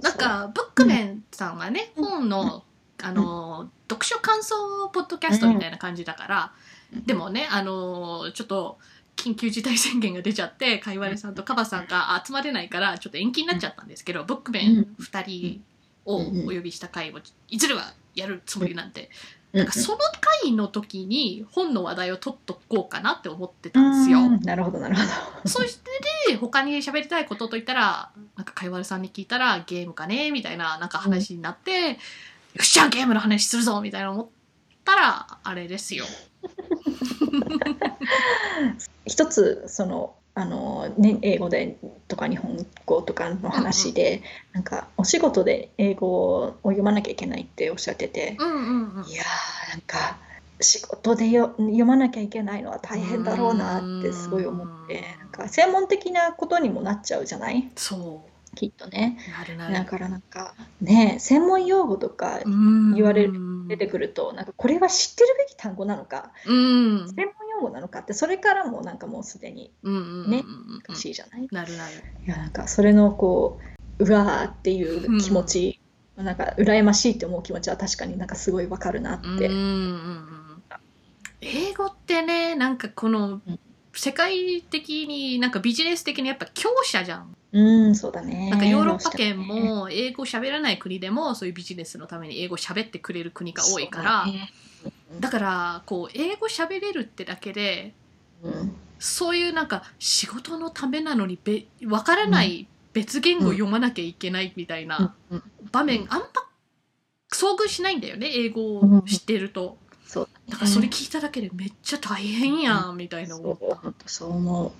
[0.01, 2.63] なんかブックメンさんはね、本の
[3.01, 6.51] あの読書感想ポッドキャストみたいな感じだから、
[7.05, 8.79] でもねあのちょっと
[9.15, 15.63] 緊急事態宣言が出ちゃってかいわれさんとカバさんが集まれないからちょっと延期になっちゃったんですけど、ブックメン2人
[16.05, 19.09] をお呼びした回をいずれはやるつもりなんで、
[19.55, 19.99] なんかその
[20.43, 24.19] 回の時に本の話題を取っとこうかなって思ってたんですよ。
[24.19, 25.07] うんなるほどなるほど。
[25.49, 25.79] そし
[26.27, 31.95] て他に喋りたいことといったら、なんかかいわれさんに聞いたらゲームかねみたいななんか話になって、よ
[32.61, 34.27] っしゃゲームの話するぞみたいな思っ
[34.83, 36.03] たら、あれですよ。
[39.05, 44.21] 一つそのあの、ね、英語でとか日本語とかの話で、
[44.53, 48.37] なんかお仕事で英語を読まなきゃいけないっておっしゃってて。
[48.39, 48.43] い
[49.15, 50.17] やーなんか
[50.61, 57.69] 仕事でよ読まなきゃいけないのは大変だろうなってすごい思ってなんか専門的なことにもなっちゃうじゃない？
[57.75, 58.23] そ
[58.55, 59.17] きっとね。
[59.27, 59.31] う。
[59.31, 59.73] なるなる。
[59.73, 63.33] だからなんかね専門用語とか言言われる
[63.67, 66.31] 出てくるとなんかこれは知ってるべき単語なのか？
[66.45, 67.09] うん。
[67.13, 70.31] 専門用語なのかってそれからもなんかもうすでにうんうんうんうん。
[70.31, 70.43] ね
[70.87, 71.93] 難しいじゃない、なるなる。
[72.25, 73.59] いやなんかそれのこ
[73.99, 75.79] ううわーっていう気持ち、
[76.17, 80.63] なんか羨ましいって思う気持ちは確かになんかすごいわかるなって、うんうんうん。
[81.41, 83.59] 英語ってね、なんかこのうん
[83.97, 87.31] 世界的になんかビジネス的にやっぱ強者じゃん。
[87.53, 94.49] うんそうだねなんかヨーロッパ圏も英語喋らない国でもそういうビジネスのために英語喋ってくれる国が多いからそうだね
[95.19, 97.93] だからこう英語喋れるってだけで
[98.43, 98.75] うん。
[98.97, 105.43] そういうなんか仕事のためなのにべわからない別言語読まなきゃいけないみたいなうん。
[105.71, 106.27] 場面あんま
[107.31, 109.77] 遭遇しないんだよね英語を知ってると。
[110.05, 110.29] そう。
[110.49, 114.71] だからそれ聞いただけでめっちゃ大変やんみたいな思っそう本当そう思う。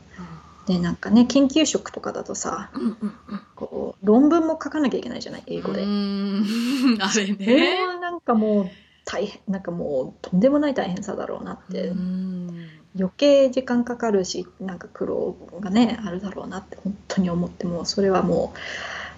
[0.68, 3.42] でなんかね研究職とかだとさたうんうんうん。
[3.56, 5.82] こう論文も書かなきゃいけないじゃない英語で、
[7.02, 8.70] あれ英ねなんかもう
[9.06, 12.70] 大変なんかもうとんでもない大変さだろうなって、うん。
[12.98, 18.54] 余計時間かかるしなんか苦労がねあるだろうなって本当に思ってもうそれはも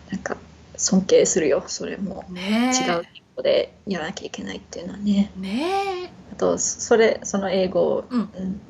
[0.10, 0.36] うなんか
[0.76, 1.63] 尊敬するよ。
[1.67, 2.84] それもねえ。
[2.84, 5.32] 違う言語でやらなきゃいけないっていうのはね。
[5.38, 8.19] ねあとそれその英語、うん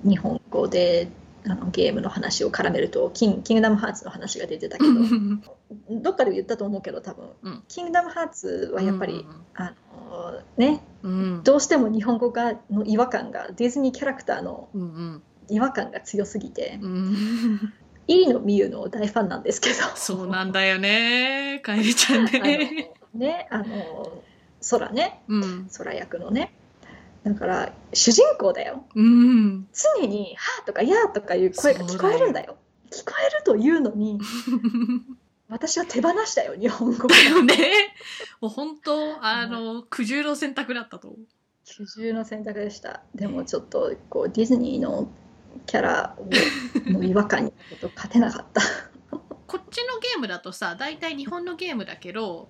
[0.03, 0.10] うん。
[0.10, 1.08] 日本語で
[1.45, 7.63] あのゲームの話を絡めるとキンキングダムハーツの話が出てたけえど どっかで言ったと思うけど多分、うん。
[7.67, 9.73] キングダムハーツはやっぱり、うんあ
[10.10, 11.43] のねうん。
[11.43, 15.23] どうしても日本語がの違和感がディズニーキャラクターのうんうん。
[15.50, 17.73] 違和感が強すぎてうん。
[18.08, 19.76] 飯野美優の大ファンなんですけど。
[19.95, 22.91] そうなんだよねカエルちゃんね。
[23.13, 24.23] ねあの
[24.69, 25.21] 空ね。
[25.28, 25.69] うん。
[25.78, 26.54] 空役のね
[27.34, 28.86] だから主人公だよ。
[28.96, 29.68] うん。
[29.74, 32.58] 常に「は」とか「や」とかいう声が聞こえるんだよ。
[32.92, 34.20] 聞こえるというのに
[35.50, 37.96] 私は手放したよ日本語だよね。
[38.42, 41.16] もう本当あの苦渋の選択だったと。
[41.66, 43.02] 苦渋の選択でした。
[43.13, 45.10] でもちょっとこうディズニーの
[45.66, 46.28] キャラを
[46.92, 48.62] の違和感にちょっと勝てなかった。
[49.48, 52.50] こっちのゲームだとさ大体日本のゲームだけど、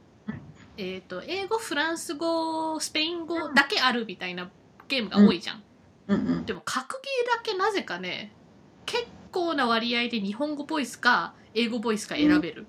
[0.78, 4.50] えー、と英語フランス語スペイン語だけあるみたいな
[4.88, 5.64] ゲームが多いじゃん、
[6.08, 6.28] うん。
[6.28, 8.32] うんでも格ゲーだけなぜかね
[8.86, 12.66] 結構な割合で日本語ボイスか英語ボイスか選べる、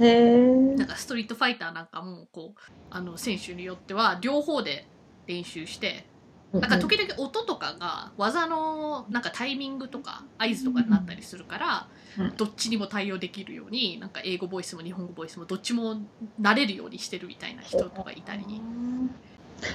[0.00, 4.86] へえなんかストリートファイターなんかもこうあの選手によっては両方で
[5.26, 6.04] 練習して
[6.52, 12.36] なんか時々音とかが技のなんかタイミングとか合図とかになったりするから、うん。
[12.36, 15.96] どっちにも対応できるようになんか英語ボイスも日本語ボイスもどっちも
[16.40, 18.44] 慣れるようにしてるみたいな人とかいたり、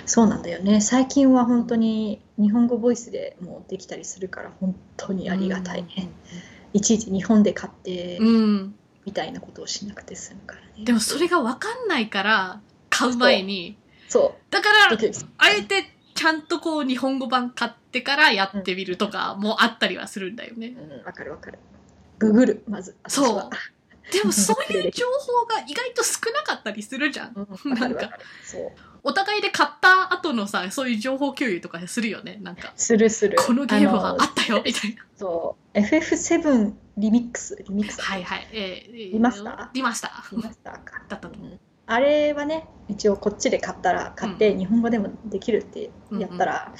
[0.05, 0.81] そうなんだよね。
[0.81, 5.83] 最近は本当に日本語ボイスでもうできたりするから本当にありがたい。
[5.83, 6.09] ね、
[6.73, 8.75] いちいち日本で買ってうん、うん
[9.05, 10.85] みたいなことをしなくて済むからね。
[10.85, 13.77] でもそれが分かんないから買う前に。
[14.07, 14.73] そだかう。
[14.91, 14.97] ら
[15.37, 20.75] あえてちゃんとこう日本語版買ってからやってみるとかもあったりはするんだよね。
[20.77, 21.59] うんわかるわかる。
[22.19, 22.95] ググるまず。
[23.07, 23.49] そう。
[24.11, 27.33] でもそういう情報が意外と少なかったりするじゃん。
[27.35, 28.23] うんわかるわかる。
[28.43, 28.71] そう
[29.03, 32.37] お互いで買った後のさ、そういう情報共有とかするよね。
[32.41, 33.37] なんか、するする。
[33.39, 35.05] このゲームはあったよ、みたいな。
[35.15, 38.47] そう、FF7 リミックス、リミックス、はいはい。
[38.51, 40.35] えー、リマスターリマスター。
[40.35, 41.03] リマスターか？
[41.07, 41.49] だったと思う。
[41.51, 41.59] うん
[41.91, 46.71] あれはね、一応こっちで買ったら、買って日本語でもできるってやったら、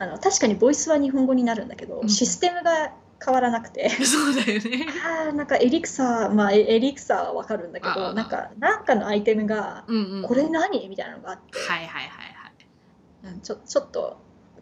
[0.00, 2.92] あの確かにボイスは日本語になるんだけど、うんシステムが
[3.24, 3.88] 変わらなくて。
[4.04, 4.86] そうだよね。
[5.26, 10.22] あーなんかエリクサー、まあ、エエリクサーはわかるんだけど、なんか、なんかのアイテムが、うんうん。
[10.22, 13.34] これ何みたいなのがあって、はいはいはいはい。
[13.34, 14.18] うんちょちょっと、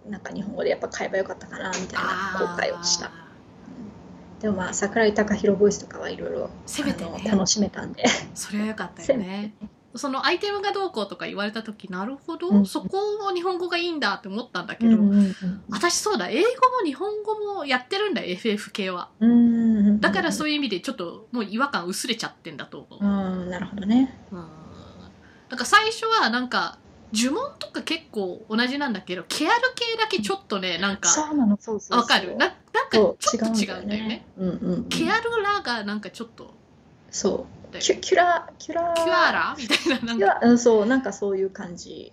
[0.08, 3.06] なんか日本語でやっぱ買えばよかったかな、みたいな後悔をした。
[3.06, 3.30] あ
[4.40, 8.04] でもまあ、桜井貴弘ボイスとかはいろいろせめてね楽しめたんで。
[8.04, 9.52] ーそれはよかったよね。
[9.94, 15.34] そのアイテムがどうこうとか言われた時なるほど、うんそこも日本語がいいんだって思ったんだけど、うんうん
[15.70, 16.44] 私そうだ英語
[16.80, 23.42] も日本語もやってるんだよ FF 系はうんうんだからそういいう意味でちょっともう違和感薄れちゃってんだと思う、うん。
[23.42, 24.18] うん、なるほどね。
[24.30, 24.44] うん
[25.48, 26.78] なんか最初はなんか
[27.12, 31.08] 呪文とか結構同じなんだけどケアル系だけちょっとねなんか。
[31.90, 32.56] わかるななんか
[32.92, 34.24] ちょっと違うんだよね。
[34.38, 34.84] うんうんうん。
[34.84, 36.54] ケアルラがなんかちょっと
[37.10, 37.59] そう。
[37.70, 37.84] だよ。
[37.84, 38.94] キュキュラ、キュラ。
[38.94, 39.56] キュアラ？
[39.58, 40.26] みたいななんか。
[40.40, 42.12] キュア、うん、そう、なんかそういう感じ。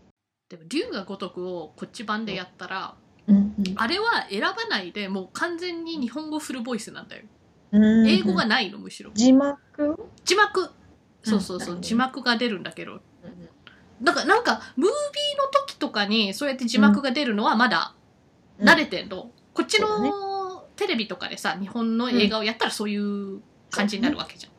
[0.49, 2.95] でも竜が如くをこっち版でやったら
[3.27, 7.23] うんあれは選ばないでもう完全に日本語フルボイスなんだよ。
[7.73, 8.07] うん。
[8.07, 9.11] 英語がないのむしろ。
[9.13, 10.07] 字幕？
[10.23, 10.69] 字幕。
[11.23, 13.01] そうそうそう、うん字幕が出るんだけど。
[14.01, 17.93] だからなんかムービーの時とかにそうやって字幕が出るのはまだ
[18.59, 20.09] 慣れてんの、こっちそうだね。
[20.09, 23.41] のテレビとかでさ日本の映画をやったらそういう
[23.71, 24.51] 感じになるわけじゃん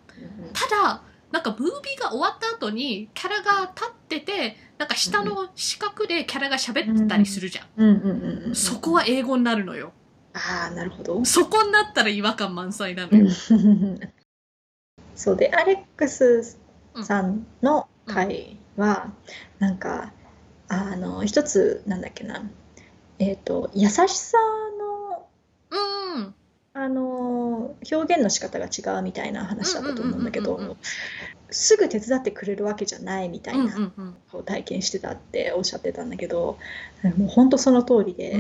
[0.53, 8.55] ただなんかムービーが終わった後にキャラが立っててなんか下の四角でキャラが喋ってたりするじゃん、うんうんうんうん。
[8.55, 9.93] そこは英語になるのよ。
[10.33, 11.25] ああ、なるほど。
[11.25, 13.29] そこになったら違和感満載なのよ、
[15.17, 16.59] そうで、アレックス
[17.03, 19.13] さんの回は、
[19.59, 20.13] なんか、
[20.69, 22.49] あの、一つ、なんだっけな、
[23.19, 24.39] えっと、優しさ
[26.81, 30.77] あの、表現の仕方が違うみたいな話だったと思うんだけど、
[31.51, 33.93] すぐ手伝ってくれるわけじゃないみたいな
[34.33, 36.59] を体験してたっておっしゃってたんだけど、
[37.17, 38.39] もう本当その通りで、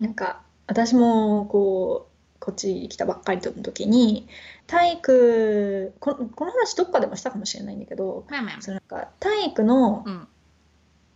[0.00, 4.26] なんか私もこうこっち来たばっかりの時に
[4.66, 8.24] 体育ここの話どっかでもしたかもしれないんだけど
[8.60, 10.28] そのなんか体育の、うん。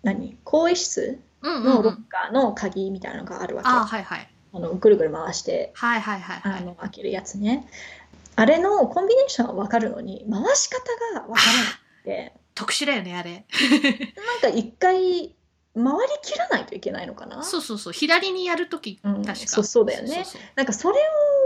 [0.02, 0.38] 何？
[0.44, 6.58] 更衣室のロッうんカーの鍵みたいなのがあるわけ、あはいはいあのぐるぐる回してはいはいはいはい。
[6.58, 7.68] あの開けるやつね。
[8.36, 10.80] あれのコンビネーションは分かるのに回し方
[11.14, 11.70] が分からな
[12.02, 12.32] くて。
[12.56, 13.44] 特殊だよねあれ。
[14.16, 15.34] なんか一回
[15.76, 17.42] 回りきらないといけないのかな？
[17.42, 17.92] そうそうそう。
[17.92, 20.24] 左にやるときうん確か、そうそうだよね。
[20.54, 20.98] なんかそれ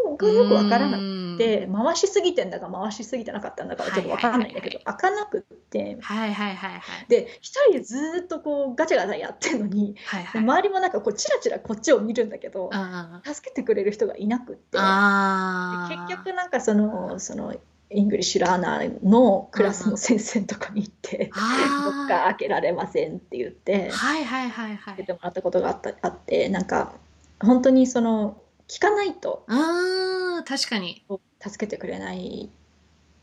[0.06, 1.68] をがよく分からなくて。
[1.72, 5.98] 回しすぎてんだか回しすぎてなかったんだかはちょっとわからないんだけど、開かなくって。
[6.00, 10.40] はいはいはいはいで一人でずーっとこうガチャガチャやってるのにはいはい。
[10.42, 14.78] で周りもなんかこうチラチラこっちを見るんだけどあ助けてくれる人がいなくって。
[14.78, 17.54] 結局なんかそのその
[17.92, 24.78] English learner のクラスの先生とかに行って「どあっか開けられません」って言ってーはいはいはいはい。
[24.78, 26.92] 開けてもらったことがあったあってなんか
[27.40, 31.04] 本当にその聞かないとうん確かに。
[31.40, 32.50] 助けてくれない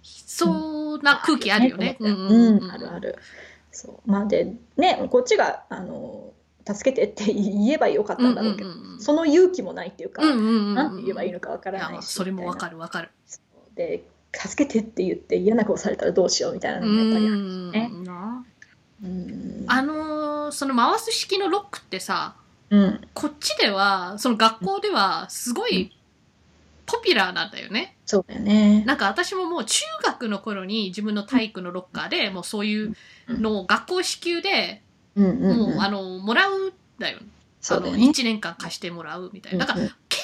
[0.03, 1.97] そうな空気あるよね。
[1.99, 3.15] うんうんうんあるある。
[3.71, 4.11] そう。
[4.11, 6.33] まあでねこっちがあの
[6.65, 13.09] 助けてって言えばよかったんだろうけど、その勇気もないっていうか、なんて言えばいいのかわからないしそれもわみかるわかる。
[13.75, 14.03] で
[14.37, 18.45] 助けてって言って嫌な顔されたらどうしようみたいなうのもやっぱりあねな
[19.03, 22.35] うんあのーその回す式のロックってさ
[22.69, 25.91] うんこっちではその学校ではすごい
[26.85, 27.97] ポピュラーなんだよね。
[28.05, 28.85] そうだよね。
[28.85, 32.95] なんか私ももう中学の頃に自分の体育のロッカーでもうそういう
[33.27, 34.81] のを学校支給で
[35.15, 37.19] もうあのもらうんだよ。
[37.59, 38.03] そうだよね。
[38.05, 39.65] 1年間貸してもらうみたいな。
[39.65, 40.16] だからうん結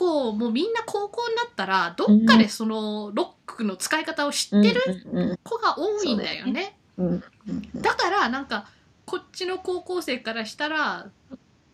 [0.00, 6.78] 構もうみんな高校になったらどっかでそのロックの使い方を知ってる子が多いんだよね。
[7.74, 8.66] だからなんか
[9.04, 11.10] こっちの高校生からしたら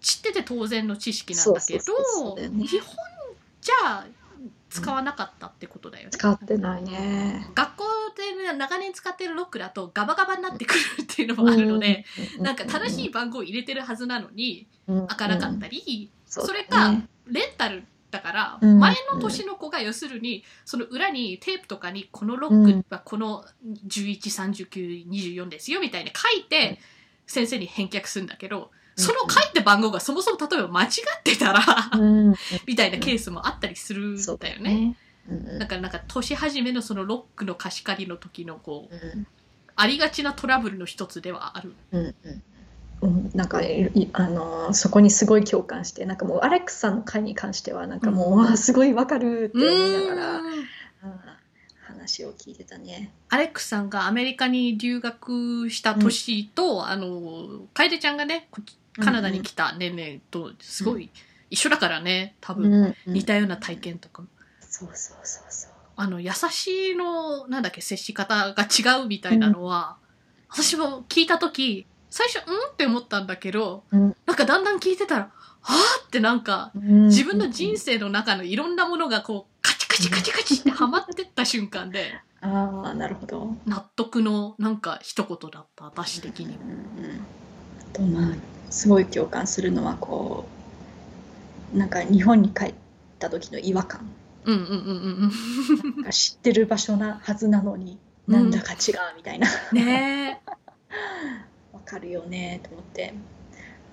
[0.00, 2.96] 知ってて当然の知識なんだけど日本
[3.60, 4.06] じゃ
[4.68, 6.10] 使わなかったってことだよね。
[6.10, 7.48] 使ってないね。
[7.54, 7.84] 学校
[8.16, 12.04] で長年使ってるロックだとガバガバになってくるっていうのもあるので、
[12.40, 16.94] なんか正しい番号を入れてるはずなのに開開かなかったり、それか
[17.26, 17.84] レンタル
[18.16, 18.78] だからうん。
[18.78, 23.44] 前の年の子が要するにその裏にテープとかにこのロックはこの
[23.88, 26.78] 113924ですよみたいに書いて
[27.26, 31.62] 先生に返却するんだけどその書いた番号がそもそも例えば間違ってたら
[31.92, 32.34] うん。
[32.66, 34.96] みたいなケースもあったりするんだよね。。
[35.28, 35.58] うん。
[35.58, 39.26] だからなんか年始めのそのロックの貸し借りの時のこううん。
[39.76, 41.74] ありがちなトラブルの一つではある。
[41.92, 42.42] うんうんうん、
[43.34, 48.56] なんかあのーそこにすごい共感してなんかもうアレックスさんの回に関してはなんかもう、うん。
[48.56, 50.48] すごいわかるって思いながら、うーん。
[50.48, 50.66] うん
[51.86, 53.12] 話を聞いてたね。
[53.28, 58.48] アレックスさんがアメリカに留学した年と、あの楓ちゃんがね
[58.98, 61.10] カナダに来た年齢とすごい
[61.50, 64.28] 一緒だからね多分、うん似たような体験とかも。
[64.60, 65.70] そうそうそうそう。
[65.96, 69.96] あの優しいのなんだっけ接し方が違うみたいなのは、
[70.48, 71.86] 私も聞いた時
[72.16, 74.16] 最初うんって思ったんだけどうん。
[74.24, 75.74] なんかだんだん聞いてたらはあ
[76.06, 83.54] ってなんか自自分の人生の中のいろんなものがこうカチカチカチカチってはまってった瞬間でああなるほど。
[83.66, 87.20] 納得のなんか一言だった私的にうんうん
[87.80, 88.36] あとまあ
[88.70, 90.46] すごい共感するのはこ
[91.74, 92.74] うなんか日本に帰っ
[93.18, 94.08] た時の違和感。
[94.46, 97.98] うんうんうんうんなんか知ってる場所なはずなのに、
[98.28, 98.34] うん。
[98.34, 99.48] なんだか違うみたいな。
[99.72, 100.40] うんね
[101.86, 103.14] かるよねと思って。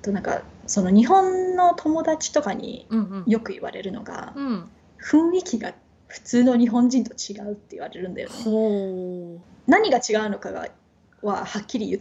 [0.02, 3.32] あとなんかその日本の友達とかにうんうん。
[3.32, 4.70] よく言われるのがうん。
[5.02, 5.74] 雰囲気が
[6.08, 8.36] 普通の日本人と違うって言われるんだよね。
[8.44, 10.68] ほ何が違うのかが
[11.22, 12.00] ははっきり言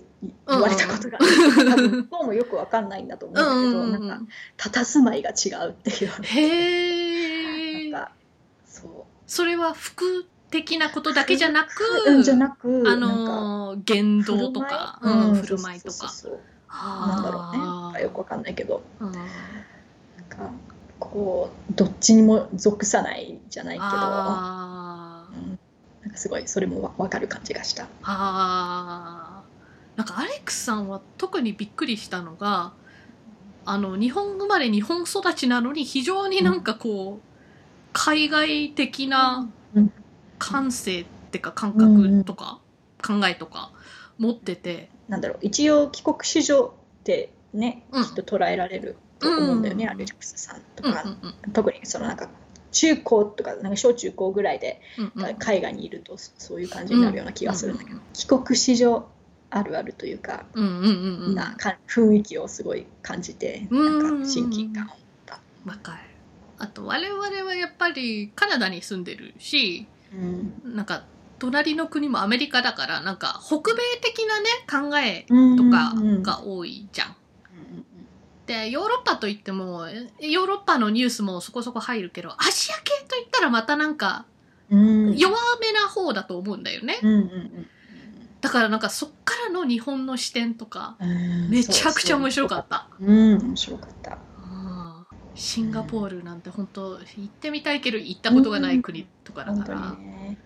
[0.49, 1.18] 言われたことが。
[1.20, 1.57] あうん。
[1.64, 4.32] る多分向こうもよくわかんないんだと思ううんだけど、うんうんなんか
[4.70, 6.28] 佇まいが違うって言われて。
[6.28, 8.12] へえなんか
[8.66, 8.90] そう。
[9.26, 11.70] それは服的なことだけじゃなく
[12.07, 16.12] うんじゃなくあなんか言動とか振る舞いうん振る舞いとか。
[16.68, 18.02] なんだろうね。
[18.02, 18.82] よくわかんないけど。
[19.00, 19.12] うん。
[19.12, 19.24] なん
[20.28, 20.50] か
[20.98, 23.86] こうどっちにも属さないじゃないけど。
[23.86, 23.92] うん。
[26.02, 27.86] なんかすごいそれもわわかる感じがした。
[28.02, 29.98] あー。
[29.98, 32.72] なんかアレックスさんは特にびっくりしたのが
[33.66, 37.28] あの日本生まれ日本育ちなのに非常になんかこう
[37.92, 39.92] 海外的なうん。
[40.38, 42.58] 感性ってか感覚とか
[43.03, 43.72] 考えとか
[44.18, 44.90] 持ってて。
[45.09, 45.38] なんだろう。
[45.42, 48.05] 一応帰国子女ってね、うん。
[48.05, 51.53] きっと捉えられると思うんだよね、うんアレックスさんとか、うんうんうん。
[51.53, 52.28] 特にそのなんか
[52.70, 55.34] 中高とかなんか小中高ぐらいでうんうん。
[55.36, 59.09] 海外にいるとそそういう感じになるような気がするんだけど、帰国子女
[59.50, 61.34] あるあるというか,、うんうんうんうん。
[61.34, 64.96] なか雰囲気をすごい感じて、うんなんか親近感を持っ
[65.26, 65.40] た。
[65.66, 65.98] わかる。
[66.59, 70.76] あと我々はやっぱりカナダに住んでるしうん。
[70.76, 71.05] なんか
[71.43, 74.47] 隣の国もアメリカだからなんか北米的なね
[74.90, 77.09] 考えうんとかうんが多いじゃん。
[77.09, 77.14] うん
[78.47, 84.24] でヨーロッパといってもえヨーロッパのニュースもそこそこ入るけどアジア系といったらまたなんか
[84.70, 86.99] うん弱めな方だと思うんだよね。
[87.03, 87.66] うんうん
[88.40, 92.86] だからなんかそっからの日本の視点とかうんうんめちゃくちゃ面白かった。
[93.01, 94.11] うん面白かった。
[94.12, 99.97] うんシンガポールなんて本当行ってみたいけど行ったことがない国とかだから。
[99.99, 100.38] にね。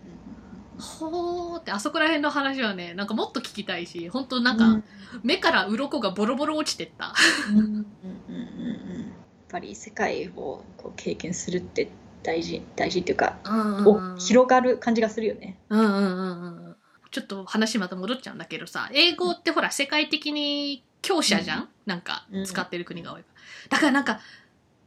[0.79, 4.89] ほーってあそこら辺の話はねなんかもっと聞きたいし本当ななんか、
[5.23, 7.15] 目から鱗がボロボロ落ちてった。
[7.51, 7.77] うんうんうんうん。
[7.77, 9.13] うん
[9.49, 11.89] やっぱり世界をこう経験するって
[12.25, 15.57] 大事大事っていうか、うんお広がる感じがするよね。
[15.69, 16.77] うんうんうんうん。
[17.13, 23.29] ちょっと話また戻っちゃうんだけどさ英語ってほら世界的に強者じゃん、なんかうん使ってる国が多いか
[23.71, 23.77] ら。
[23.77, 24.21] だからなんか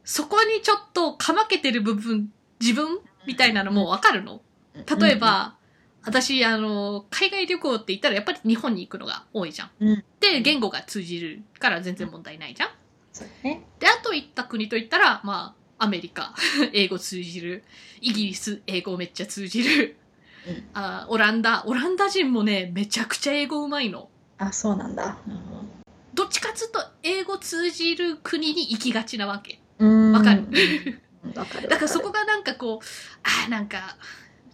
[0.04, 2.30] そこにちょっとかまけてる部分
[2.60, 4.42] 自分みたいなのもわかるの？
[5.00, 5.56] 例えば、
[6.04, 10.04] 私あの海外旅行って言ったらやっぱり日本に行くのが多いじゃん、うん。
[10.20, 12.70] で言語が通じるから全然問題ないじゃん。
[13.12, 13.62] そうだね。
[13.78, 16.34] であと行った国といったらまあアメリカ。
[16.72, 17.64] 英語通じる。
[18.00, 19.96] イギリス英語めっちゃ通じる。
[20.46, 20.68] うん。
[20.74, 21.64] あオランダ。
[21.66, 24.08] オランダ人もねめちゃくちゃ英語うまいの。
[24.38, 25.18] あそうなんだ。
[26.14, 29.60] どっちかっつうと英語通じる国に行きがちなわけ。
[29.78, 30.12] うん。
[30.12, 30.44] わかる？
[31.24, 31.32] うん。
[31.34, 31.68] わかる。
[31.68, 32.86] だからそこががなんかこう
[33.22, 33.96] あーなんか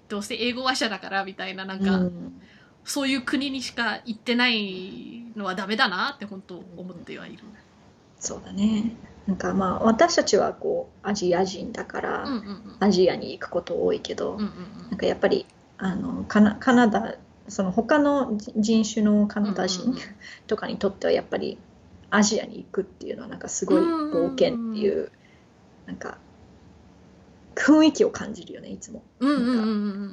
[0.09, 2.41] どうせ英語話者だからみたいななんか、うん。
[2.85, 7.43] そういう国にしか行ってないのはダメだなって本当思ってはいる。
[8.21, 8.93] そうだね。
[9.27, 12.77] なんかまあ私たちはこうアジア人だから、うんうんうん。
[12.79, 14.53] アジアに行くこと多いけど、うんうん
[14.91, 15.47] なんかやっぱり
[15.79, 17.17] あのカナカナダ
[17.49, 20.03] その他の人種のカナダ人うんうんうん
[20.47, 21.59] とかにとってはやっぱり
[22.11, 25.11] アジアに行くっていうのはなんかすごい冒険っていう
[25.87, 26.19] なんか
[27.57, 29.03] 雰囲気を感じるよねいつも。
[29.19, 29.59] うんうんうんうん。
[29.59, 29.65] う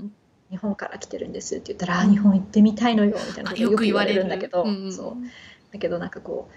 [0.06, 0.16] ん
[0.50, 5.24] 日本から来てるんですって言ったら、あ日本行ってみたいのよみたいなあことよく言われるんだけど、うんうんそう。
[5.72, 6.54] だけどなんかこう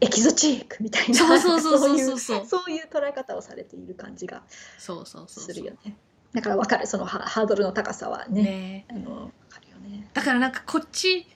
[0.00, 2.70] エキゾチックみたいなそういそうそうそう。
[2.70, 4.42] いう捉え方をされている感じが
[4.78, 5.96] そうそうそうするよね。
[6.32, 8.42] だから分かるそのハハードルの高さはね。
[8.42, 8.86] ね。
[8.90, 10.08] あの分かるよね。
[10.14, 11.26] だからなんかこっち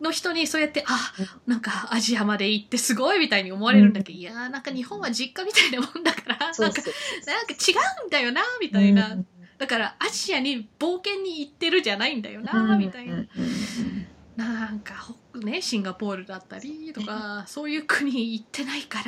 [0.00, 1.12] の人にそうやってあ
[1.46, 6.82] なんかアジアまで行ってすごいみたいに思われるんだけど、いやーなんか日本は実家みたいなもんだからそうんか
[7.26, 7.74] なんか違
[8.04, 9.26] うんだよなみたいな、うん
[9.58, 13.26] だからアジアに冒険に行ってるじゃないんだよな、みたいな、うんうん。
[13.26, 14.70] うんな。
[14.70, 19.04] んかほねシンガポールだったりとかそういう国行ってないから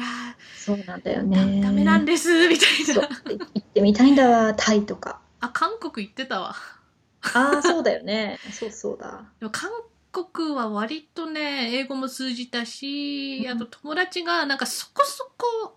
[0.56, 1.60] そうなんだよだね。
[1.62, 3.08] ダメなんですみたいな。
[3.26, 5.20] 行ってみたいんだわ、タイとか。
[5.38, 6.56] あ韓国行ってたわ。
[7.22, 8.38] ああ、そうだよね。
[8.50, 9.22] そうそうだ。
[9.38, 9.70] でも韓
[10.12, 15.76] 国は割とね英語も通じたしあと友達がなんかそこそこ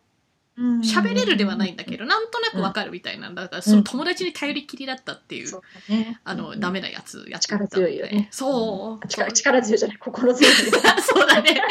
[0.58, 5.62] 喋れるではないんだけど、なんとなくわかるみたいなんだから、その友達に頼りきりだったっていう。
[6.24, 9.08] あの、うんダメなやつやって力強いよねそう。
[9.08, 10.58] 力力強いじゃない、心強いよ。
[11.02, 11.60] そうだね。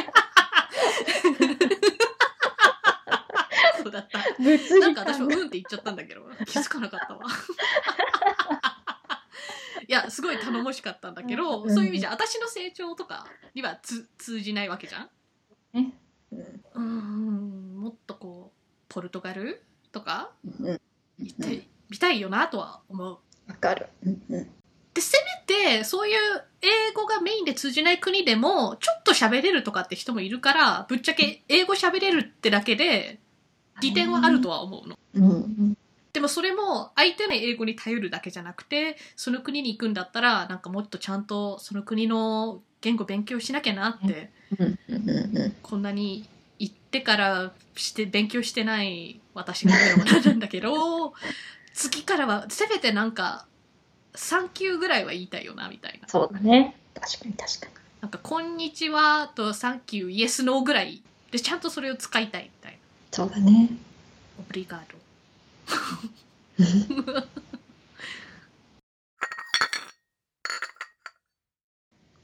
[3.83, 4.19] そうだった。
[4.81, 7.21] なんか私も感うんって言っちゃったんだけど、気づかなかったわ。
[9.89, 15.11] いや、すごい頼もしかったんだけど、うんそういう意味じゃ、私の成長とかにはつ通じないわけじゃん？
[15.73, 15.93] ね。
[16.31, 16.63] うん。
[16.75, 20.31] うん、もっとこう、ポルトガルとか？
[20.61, 20.81] うん。
[21.19, 23.19] 行ってみたいよなとは思う。
[23.49, 23.89] わかる。
[24.05, 24.51] うんうん。
[24.95, 25.17] で、せ
[25.49, 26.17] めて、そういう
[26.61, 33.19] 英語がメインで通じない国でも、ちょっと喋れるとかって人もいるから、ぶっちゃけ英語喋れるってだけで、
[33.81, 34.99] 利点はあるとは思うの。
[35.15, 35.79] うんうん
[36.13, 44.31] でもそれも相手の英語に頼るだけじゃなくて、その国に行くんだったら、なんかもっとちゃんとその国の言語勉強しなきゃなって、
[45.63, 51.15] こんなに行ってからして勉強してない私が言うのもなんなんだけど、
[51.73, 53.47] 次からはせめてなんか、
[54.15, 56.09] 3級ぐらいは言いたいよな、みたいな。
[56.09, 56.77] そうだね。
[56.95, 57.73] 確かに確かに。
[58.03, 62.79] なんか、こんにちはとサンキュー、イエス、ノーぐらいで、ちゃんとそれを使いたいみたいな。
[63.11, 63.71] そうだね。
[64.39, 65.02] オブリガード。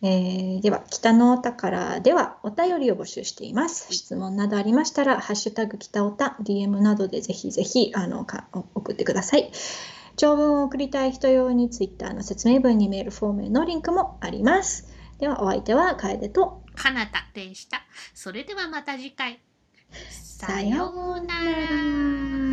[0.01, 3.93] えーでは北のお宝ではお便りを募集しています。
[3.93, 9.51] 質問などありましたら「ハッシュタグ北おた」DM などでぜひぜひあのか送ってください。
[10.17, 14.87] 長文を送りたい人用に Twitter の説明文にメールフォームへのリンクもあります。
[15.19, 17.83] ではお相手は楓とかなたでした。
[18.15, 19.41] それではまた次回。
[20.11, 22.48] さようなら